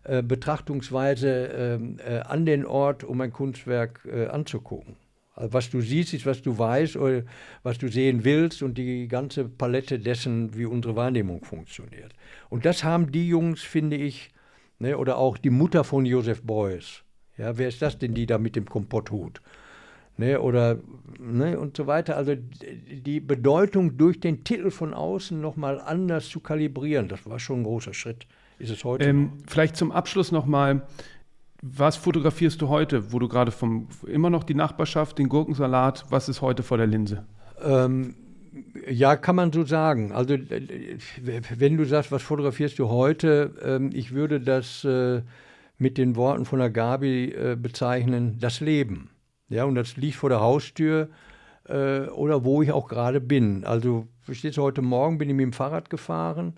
[0.03, 4.97] äh, Betrachtungsweise ähm, äh, an den Ort, um ein Kunstwerk äh, anzugucken.
[5.35, 7.23] Also was du siehst, ist, was du weißt oder
[7.63, 12.13] was du sehen willst und die ganze Palette dessen, wie unsere Wahrnehmung funktioniert.
[12.49, 14.29] Und das haben die Jungs, finde ich,
[14.83, 14.97] Ne?
[14.97, 17.03] Oder auch die Mutter von Josef Beuys.
[17.37, 19.41] Ja, wer ist das denn, die da mit dem Kompotthut?
[20.17, 20.77] Ne, oder
[21.17, 22.17] ne, und so weiter.
[22.17, 27.61] Also die Bedeutung durch den Titel von außen nochmal anders zu kalibrieren, das war schon
[27.61, 28.27] ein großer Schritt.
[28.59, 29.05] Ist es heute?
[29.05, 30.83] Ähm, vielleicht zum Abschluss nochmal.
[31.63, 36.27] Was fotografierst du heute, wo du gerade vom immer noch die Nachbarschaft, den Gurkensalat, was
[36.27, 37.25] ist heute vor der Linse?
[37.63, 38.15] Ähm,
[38.89, 40.11] ja, kann man so sagen.
[40.11, 45.21] Also wenn du sagst, was fotografierst du heute, ähm, ich würde das äh,
[45.77, 49.09] mit den Worten von der Gabi äh, bezeichnen, das Leben.
[49.49, 51.09] Ja, und das liegt vor der Haustür
[51.67, 53.63] äh, oder wo ich auch gerade bin.
[53.65, 56.53] Also verstehst du, heute Morgen bin ich mit dem Fahrrad gefahren,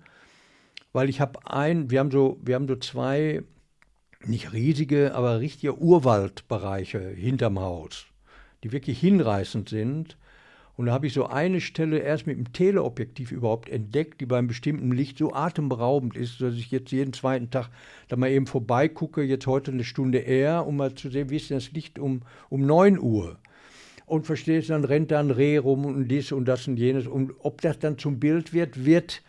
[0.92, 3.42] weil ich habe ein, wir haben so, wir haben so zwei,
[4.24, 8.06] nicht riesige, aber richtige Urwaldbereiche hinterm Haus,
[8.64, 10.16] die wirklich hinreißend sind.
[10.76, 14.46] Und da habe ich so eine Stelle erst mit dem Teleobjektiv überhaupt entdeckt, die beim
[14.46, 17.70] bestimmten Licht so atemberaubend ist, dass ich jetzt jeden zweiten Tag
[18.08, 21.48] da mal eben vorbeigucke, jetzt heute eine Stunde eher, um mal zu sehen, wie ist
[21.48, 22.20] denn das Licht um,
[22.50, 23.38] um 9 Uhr.
[24.04, 27.06] Und verstehst, dann rennt da ein Reh rum und dies und das und jenes.
[27.06, 29.22] Und ob das dann zum Bild wird, wird,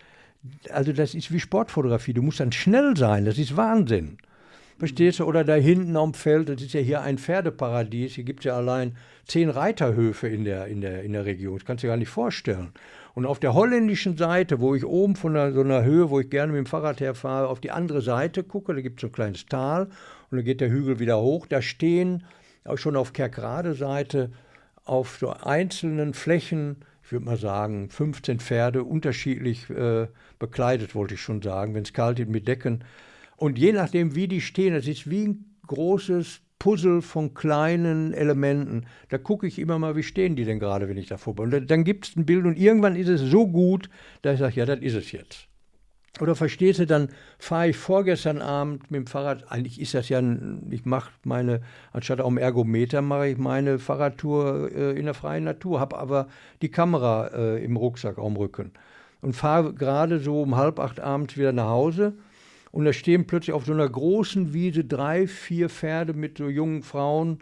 [0.69, 2.13] also das ist wie Sportfotografie.
[2.13, 4.17] Du musst dann schnell sein, das ist Wahnsinn.
[4.77, 5.25] Verstehst du?
[5.25, 8.55] Oder da hinten am Feld, das ist ja hier ein Pferdeparadies, hier gibt es ja
[8.55, 11.55] allein zehn Reiterhöfe in der, in, der, in der Region.
[11.55, 12.71] Das kannst du dir gar nicht vorstellen.
[13.15, 16.29] Und auf der holländischen Seite, wo ich oben von einer, so einer Höhe, wo ich
[16.29, 19.13] gerne mit dem Fahrrad herfahre, auf die andere Seite gucke, da gibt es so ein
[19.13, 19.85] kleines Tal
[20.29, 21.47] und dann geht der Hügel wieder hoch.
[21.47, 22.23] Da stehen
[22.63, 24.31] auch schon auf Kerkrade Seite
[24.85, 30.07] auf so einzelnen Flächen, ich würde mal sagen, 15 Pferde, unterschiedlich äh,
[30.37, 32.83] bekleidet, wollte ich schon sagen, wenn es kalt ist, mit Decken.
[33.37, 38.87] Und je nachdem, wie die stehen, das ist wie ein großes Puzzle von kleinen Elementen.
[39.09, 41.43] Da gucke ich immer mal, wie stehen die denn gerade, wenn ich da vorbei.
[41.43, 43.89] Und dann, gibt es ein Bild und irgendwann ist es so gut,
[44.23, 45.47] dass ich sage, ja, das ist es jetzt.
[46.19, 50.19] Oder verstehst du, dann fahre ich vorgestern Abend mit dem Fahrrad, eigentlich ist das ja,
[50.71, 51.61] ich mache meine,
[51.93, 56.27] anstatt auch im Ergometer, mache ich meine Fahrradtour äh, in der freien Natur, habe aber
[56.63, 58.71] die Kamera äh, im Rucksack am Rücken
[59.21, 62.17] und fahre gerade so um halb acht abends wieder nach Hause
[62.77, 66.83] und da stehen plötzlich auf so einer großen Wiese drei, vier Pferde mit so jungen
[66.83, 67.39] Frauen.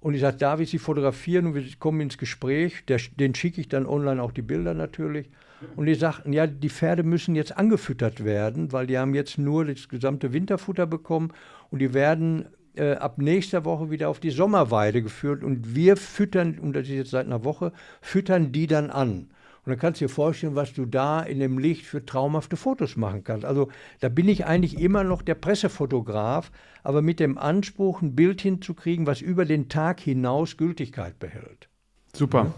[0.00, 1.46] Und ich sage, darf ich sie fotografieren?
[1.46, 2.84] Und wir kommen ins Gespräch.
[2.86, 5.30] Der, den schicke ich dann online auch die Bilder natürlich.
[5.76, 9.66] Und die sagten, ja, die Pferde müssen jetzt angefüttert werden, weil die haben jetzt nur
[9.66, 11.32] das gesamte Winterfutter bekommen.
[11.70, 15.44] Und die werden äh, ab nächster Woche wieder auf die Sommerweide geführt.
[15.44, 19.28] Und wir füttern, und das ist jetzt seit einer Woche, füttern die dann an.
[19.64, 22.96] Und dann kannst du dir vorstellen, was du da in dem Licht für traumhafte Fotos
[22.96, 23.44] machen kannst.
[23.44, 23.68] Also
[24.00, 26.50] da bin ich eigentlich immer noch der Pressefotograf,
[26.82, 31.68] aber mit dem Anspruch, ein Bild hinzukriegen, was über den Tag hinaus Gültigkeit behält.
[32.12, 32.52] Super.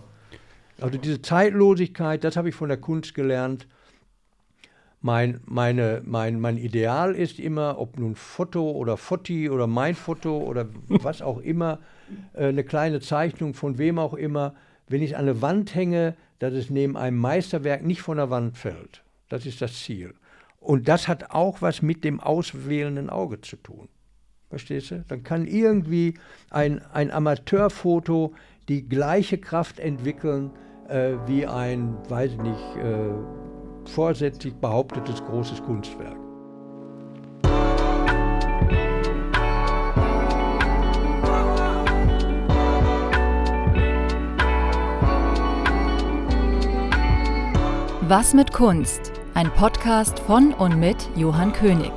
[0.81, 3.69] Also diese Zeitlosigkeit, das habe ich von der Kunst gelernt.
[5.03, 10.39] mein, meine, mein, mein Ideal ist immer, ob nun Foto oder Foti oder mein Foto
[10.39, 11.81] oder was auch immer,
[12.33, 14.55] äh, eine kleine Zeichnung von wem auch immer,
[14.89, 18.57] wenn ich an eine Wand hänge, dass es neben einem Meisterwerk nicht von der Wand
[18.57, 19.03] fällt.
[19.29, 20.15] Das ist das Ziel.
[20.59, 23.89] Und das hat auch was mit dem auswählenden Auge zu tun.
[24.49, 25.05] Verstehst du?
[25.09, 26.15] Dann kann irgendwie
[26.51, 28.35] ein, ein Amateurfoto
[28.69, 30.51] die gleiche Kraft entwickeln
[30.89, 33.11] äh, wie ein, weiß ich nicht, äh,
[33.87, 36.24] vorsätzlich behauptetes großes Kunstwerk.
[48.07, 49.13] Was mit Kunst?
[49.33, 51.91] Ein Podcast von und mit Johann König.